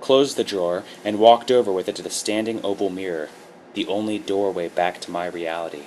closed 0.00 0.38
the 0.38 0.44
drawer, 0.44 0.82
and 1.04 1.18
walked 1.18 1.50
over 1.50 1.70
with 1.70 1.90
it 1.90 1.96
to 1.96 2.02
the 2.02 2.08
standing 2.08 2.64
oval 2.64 2.88
mirror, 2.88 3.28
the 3.74 3.86
only 3.86 4.18
doorway 4.18 4.68
back 4.68 4.98
to 5.02 5.10
my 5.10 5.26
reality. 5.26 5.84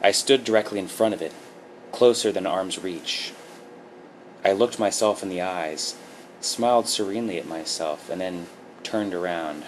I 0.00 0.12
stood 0.12 0.44
directly 0.44 0.78
in 0.78 0.86
front 0.86 1.12
of 1.12 1.20
it, 1.20 1.32
closer 1.90 2.30
than 2.30 2.46
arm's 2.46 2.78
reach. 2.78 3.32
I 4.44 4.52
looked 4.52 4.78
myself 4.78 5.24
in 5.24 5.28
the 5.28 5.42
eyes, 5.42 5.96
smiled 6.40 6.86
serenely 6.86 7.38
at 7.38 7.48
myself, 7.48 8.08
and 8.08 8.20
then 8.20 8.46
turned 8.84 9.12
around. 9.12 9.64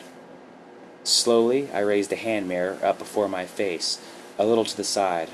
Slowly, 1.07 1.69
I 1.73 1.79
raised 1.79 2.11
the 2.11 2.17
hand 2.17 2.49
mirror 2.49 2.81
up 2.83 2.99
before 2.99 3.29
my 3.29 3.47
face, 3.47 4.01
a 4.41 4.45
little 4.45 4.65
to 4.65 4.77
the 4.77 4.83
side. 4.83 5.29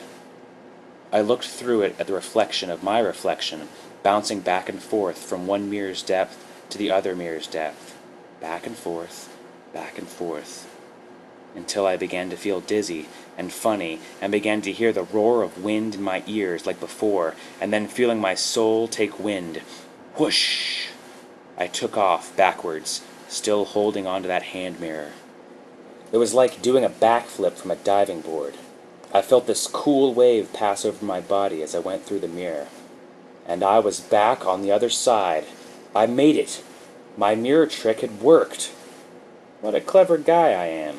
I 1.11 1.23
looked 1.23 1.47
through 1.47 1.81
it 1.81 1.97
at 1.99 2.07
the 2.07 2.13
reflection 2.13 2.69
of 2.69 2.83
my 2.83 2.99
reflection, 2.99 3.69
bouncing 4.03 4.41
back 4.41 4.69
and 4.69 4.83
forth 4.83 5.17
from 5.17 5.47
one 5.47 5.71
mirror's 5.71 6.03
depth 6.03 6.37
to 6.69 6.77
the 6.77 6.91
other 6.91 7.17
mirror's 7.17 7.47
depth, 7.47 7.97
back 8.39 8.67
and 8.67 8.77
forth, 8.77 9.35
back 9.73 9.97
and 9.97 10.07
forth, 10.07 10.69
until 11.57 11.87
I 11.87 11.97
began 11.97 12.29
to 12.29 12.37
feel 12.37 12.61
dizzy 12.61 13.09
and 13.39 13.51
funny 13.51 13.99
and 14.21 14.31
began 14.31 14.61
to 14.63 14.73
hear 14.73 14.93
the 14.93 15.05
roar 15.05 15.43
of 15.43 15.65
wind 15.65 15.95
in 15.95 16.03
my 16.03 16.23
ears 16.27 16.67
like 16.67 16.81
before, 16.81 17.35
and 17.63 17.73
then 17.73 17.89
feeling 17.89 18.21
my 18.21 18.35
soul 18.35 18.89
take 18.89 19.19
wind. 19.19 19.63
Whoosh! 20.17 20.89
I 21.57 21.67
took 21.67 21.97
off 21.97 22.37
backwards, 22.37 23.01
still 23.29 23.65
holding 23.65 24.07
onto 24.07 24.29
that 24.29 24.43
hand 24.43 24.79
mirror. 24.79 25.13
It 26.13 26.19
was 26.19 26.35
like 26.35 26.61
doing 26.61 26.85
a 26.85 26.91
backflip 26.91 27.53
from 27.53 27.71
a 27.71 27.77
diving 27.77 28.21
board. 28.21 28.55
I 29.15 29.23
felt 29.23 29.47
this 29.47 29.67
cool 29.67 30.13
wave 30.13 30.53
pass 30.53 30.85
over 30.85 31.05
my 31.05 31.21
body 31.21 31.63
as 31.63 31.75
I 31.75 31.79
went 31.79 32.05
through 32.05 32.21
the 32.21 32.29
mirror. 32.29 32.69
And 33.47 33.63
I 33.63 33.79
was 33.79 33.99
back 33.99 34.47
on 34.47 34.61
the 34.61 34.71
other 34.71 34.91
side. 34.91 35.45
I 35.95 36.07
made 36.07 36.37
it. 36.37 36.63
My 37.17 37.35
mirror 37.35 37.67
trick 37.67 38.01
had 38.01 38.21
worked. 38.21 38.73
What 39.63 39.75
a 39.75 39.81
clever 39.81 40.19
guy 40.19 40.51
I 40.51 40.67
am. 40.67 40.99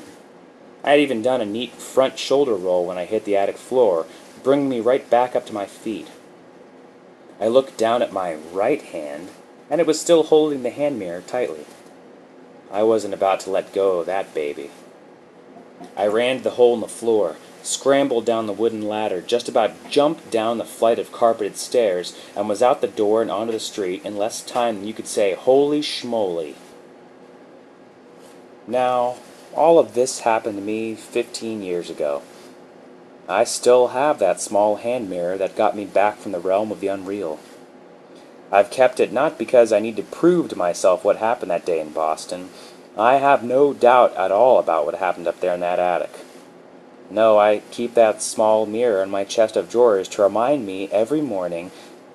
I 0.84 0.92
had 0.92 1.00
even 1.00 1.22
done 1.22 1.42
a 1.42 1.46
neat 1.46 1.74
front 1.74 2.18
shoulder 2.20 2.56
roll 2.56 2.86
when 2.86 2.98
I 2.98 3.06
hit 3.06 3.24
the 3.24 3.38
attic 3.38 3.58
floor, 3.58 4.06
bringing 4.44 4.68
me 4.68 4.80
right 4.80 5.08
back 5.10 5.36
up 5.36 5.46
to 5.46 5.54
my 5.54 5.66
feet. 5.66 6.08
I 7.40 7.48
looked 7.48 7.78
down 7.78 8.02
at 8.02 8.12
my 8.12 8.36
right 8.36 8.82
hand, 8.82 9.30
and 9.70 9.80
it 9.80 9.88
was 9.88 10.00
still 10.00 10.24
holding 10.24 10.64
the 10.64 10.70
hand 10.70 11.00
mirror 11.00 11.22
tightly. 11.22 11.66
I 12.72 12.84
wasn't 12.84 13.14
about 13.14 13.40
to 13.42 13.52
let 13.52 13.74
go 13.74 14.00
of 14.00 14.08
that 14.08 14.34
baby. 14.34 14.72
I 15.96 16.08
ran 16.08 16.38
to 16.38 16.44
the 16.44 16.50
hole 16.52 16.74
in 16.74 16.82
the 16.82 16.88
floor, 16.88 17.38
scrambled 17.62 18.26
down 18.26 18.48
the 18.48 18.54
wooden 18.54 18.82
ladder, 18.82 19.22
just 19.22 19.48
about 19.48 19.90
jumped 19.90 20.30
down 20.32 20.58
the 20.58 20.66
flight 20.66 21.00
of 21.00 21.12
carpeted 21.12 21.58
stairs, 21.58 22.18
and 22.36 22.50
was 22.50 22.62
out 22.62 22.82
the 22.82 22.88
door 22.88 23.22
and 23.22 23.32
onto 23.32 23.54
the 23.54 23.60
street 23.60 24.06
in 24.06 24.18
less 24.18 24.42
time 24.42 24.80
than 24.80 24.88
you 24.88 24.94
could 24.94 25.08
say, 25.08 25.34
Holy 25.34 25.82
schmoly. 25.82 26.56
Now, 28.68 29.18
all 29.56 29.78
of 29.78 29.94
this 29.94 30.22
happened 30.22 30.58
to 30.58 30.64
me 30.64 30.96
15 30.96 31.62
years 31.62 31.90
ago. 31.90 32.22
I 33.28 33.46
still 33.46 33.90
have 33.90 34.20
that 34.20 34.42
small 34.42 34.78
hand 34.78 35.10
mirror 35.10 35.38
that 35.38 35.56
got 35.56 35.76
me 35.76 35.86
back 35.86 36.18
from 36.18 36.34
the 36.34 36.40
realm 36.40 36.72
of 36.72 36.80
the 36.80 36.88
unreal. 36.88 37.40
I've 38.52 38.70
kept 38.70 39.00
it 39.00 39.12
not 39.12 39.38
because 39.38 39.72
I 39.72 39.80
need 39.80 39.96
to 39.96 40.04
prove 40.04 40.50
to 40.50 40.58
myself 40.58 41.04
what 41.04 41.18
happened 41.18 41.50
that 41.52 41.66
day 41.66 41.80
in 41.80 41.92
Boston. 41.92 42.50
I 42.98 43.16
have 43.16 43.44
no 43.44 43.74
doubt 43.74 44.16
at 44.16 44.32
all 44.32 44.60
about 44.60 44.86
what 44.86 44.96
happened 44.96 45.28
up 45.28 45.40
there 45.40 45.54
in 45.54 45.62
that 45.62 45.80
attic. 45.80 46.12
No, 47.10 47.40
I 47.40 47.62
keep 47.72 47.96
that 47.96 48.22
small 48.22 48.66
mirror 48.66 49.02
in 49.02 49.10
my 49.10 49.24
chest 49.24 49.56
of 49.56 49.70
drawers 49.70 50.08
to 50.10 50.22
remind 50.22 50.66
me 50.66 50.90
every 50.90 51.22
morning 51.22 51.72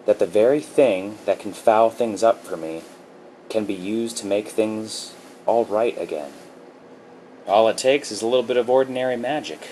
that 0.07 0.19
the 0.19 0.27
very 0.27 0.61
thing 0.61 1.19
that 1.25 1.41
can 1.41 1.53
foul 1.53 1.91
things 1.91 2.23
up 2.23 2.45
for 2.45 2.57
me 2.57 2.83
can 3.49 3.65
be 3.65 3.75
used 3.75 4.17
to 4.19 4.27
make 4.27 4.49
things 4.49 5.15
all 5.47 5.65
right 5.65 5.99
again. 6.01 6.33
All 7.47 7.69
it 7.69 7.79
takes 7.79 8.13
is 8.13 8.23
a 8.23 8.27
little 8.27 8.43
bit 8.43 8.57
of 8.57 8.71
ordinary 8.71 9.17
magic. 9.17 9.69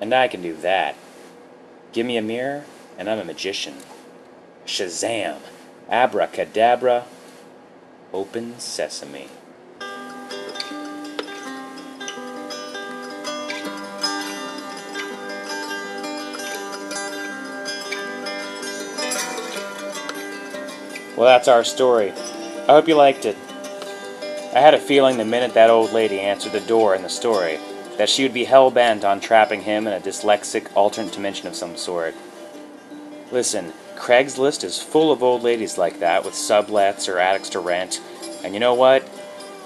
And 0.00 0.14
I 0.14 0.28
can 0.28 0.42
do 0.42 0.54
that. 0.56 0.94
Give 1.92 2.06
me 2.06 2.16
a 2.16 2.22
mirror, 2.22 2.64
and 2.96 3.10
I'm 3.10 3.18
a 3.18 3.24
magician. 3.24 3.74
Shazam! 4.66 5.38
Abracadabra! 5.90 7.06
Open 8.12 8.58
sesame. 8.60 9.28
Well, 21.18 21.26
that's 21.26 21.48
our 21.48 21.64
story. 21.64 22.12
I 22.12 22.66
hope 22.66 22.86
you 22.86 22.94
liked 22.94 23.24
it. 23.24 23.36
I 24.54 24.60
had 24.60 24.74
a 24.74 24.78
feeling 24.78 25.16
the 25.16 25.24
minute 25.24 25.52
that 25.54 25.68
old 25.68 25.92
lady 25.92 26.20
answered 26.20 26.52
the 26.52 26.60
door 26.60 26.94
in 26.94 27.02
the 27.02 27.08
story 27.08 27.58
that 27.96 28.08
she 28.08 28.22
would 28.22 28.32
be 28.32 28.44
hell 28.44 28.70
bent 28.70 29.04
on 29.04 29.18
trapping 29.18 29.62
him 29.62 29.88
in 29.88 29.94
a 29.94 30.00
dyslexic 30.00 30.70
alternate 30.76 31.12
dimension 31.12 31.48
of 31.48 31.56
some 31.56 31.76
sort. 31.76 32.14
Listen, 33.32 33.72
Craigslist 33.96 34.62
is 34.62 34.80
full 34.80 35.10
of 35.10 35.24
old 35.24 35.42
ladies 35.42 35.76
like 35.76 35.98
that 35.98 36.24
with 36.24 36.34
sublets 36.34 37.12
or 37.12 37.18
attics 37.18 37.48
to 37.48 37.58
rent, 37.58 38.00
and 38.44 38.54
you 38.54 38.60
know 38.60 38.74
what? 38.74 39.02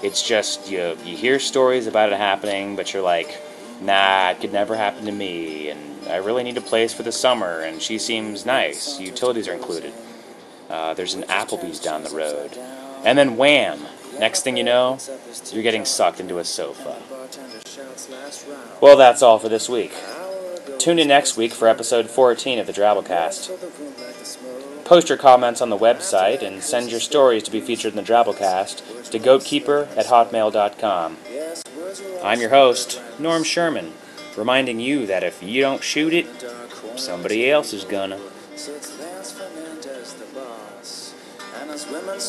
It's 0.01 0.27
just 0.27 0.71
you 0.71 0.97
you 1.05 1.15
hear 1.15 1.39
stories 1.39 1.85
about 1.85 2.11
it 2.11 2.17
happening, 2.17 2.75
but 2.75 2.91
you're 2.91 3.03
like, 3.03 3.39
nah, 3.79 4.31
it 4.31 4.41
could 4.41 4.53
never 4.53 4.75
happen 4.75 5.05
to 5.05 5.11
me, 5.11 5.69
and 5.69 6.07
I 6.09 6.15
really 6.15 6.41
need 6.41 6.57
a 6.57 6.61
place 6.61 6.95
for 6.95 7.03
the 7.03 7.11
summer, 7.11 7.61
and 7.61 7.79
she 7.79 7.99
seems 7.99 8.43
nice. 8.43 8.99
Utilities 8.99 9.47
are 9.47 9.53
included. 9.53 9.93
Uh, 10.69 10.93
there's 10.93 11.13
an 11.13 11.23
Applebee's 11.23 11.79
down 11.79 12.03
the 12.03 12.09
road. 12.09 12.57
And 13.05 13.17
then 13.17 13.37
wham! 13.37 13.85
Next 14.19 14.43
thing 14.43 14.57
you 14.57 14.63
know, 14.63 14.99
you're 15.51 15.63
getting 15.63 15.85
sucked 15.85 16.19
into 16.19 16.37
a 16.37 16.43
sofa. 16.43 17.01
Well, 18.79 18.95
that's 18.95 19.21
all 19.21 19.39
for 19.39 19.49
this 19.49 19.67
week. 19.67 19.93
Tune 20.77 20.99
in 20.99 21.07
next 21.07 21.35
week 21.35 21.51
for 21.51 21.67
episode 21.67 22.09
14 22.09 22.59
of 22.59 22.67
the 22.67 22.73
Drabblecast. 22.73 24.85
Post 24.85 25.09
your 25.09 25.17
comments 25.17 25.61
on 25.61 25.69
the 25.69 25.77
website 25.77 26.41
and 26.41 26.61
send 26.61 26.91
your 26.91 26.99
stories 26.99 27.43
to 27.43 27.51
be 27.51 27.61
featured 27.61 27.93
in 27.93 27.97
the 27.97 28.03
Drabblecast 28.03 29.09
to 29.11 29.19
goatkeeper 29.19 29.87
at 29.97 30.07
hotmail.com. 30.07 31.17
I'm 32.23 32.41
your 32.41 32.49
host, 32.49 33.01
Norm 33.17 33.43
Sherman, 33.43 33.93
reminding 34.35 34.79
you 34.79 35.05
that 35.07 35.23
if 35.23 35.41
you 35.41 35.61
don't 35.61 35.83
shoot 35.83 36.13
it, 36.13 36.27
somebody 36.97 37.49
else 37.49 37.73
is 37.73 37.85
gonna. 37.85 38.19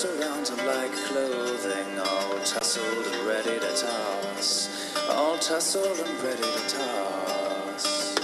Him 0.03 0.67
like 0.67 0.91
clothing, 1.07 1.99
all 2.01 2.39
tussled 2.41 3.07
and 3.07 3.27
ready 3.29 3.61
to 3.61 3.77
toss. 3.77 4.99
All 5.09 5.39
tussled 5.39 6.01
and 6.01 6.23
ready 6.25 6.43
to 6.43 6.77
toss. 6.77 8.19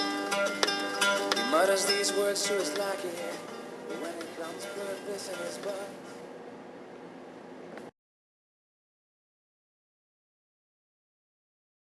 He 1.37 1.51
mutters 1.51 1.87
these 1.87 2.13
words 2.15 2.45
to 2.49 2.55
his 2.55 2.77
lackey. 2.77 3.09
When 4.01 4.11
it 4.11 4.41
comes, 4.41 4.67
put 4.67 5.07
this 5.07 5.29
in 5.29 5.39
his 5.47 5.59
butt. 5.59 6.00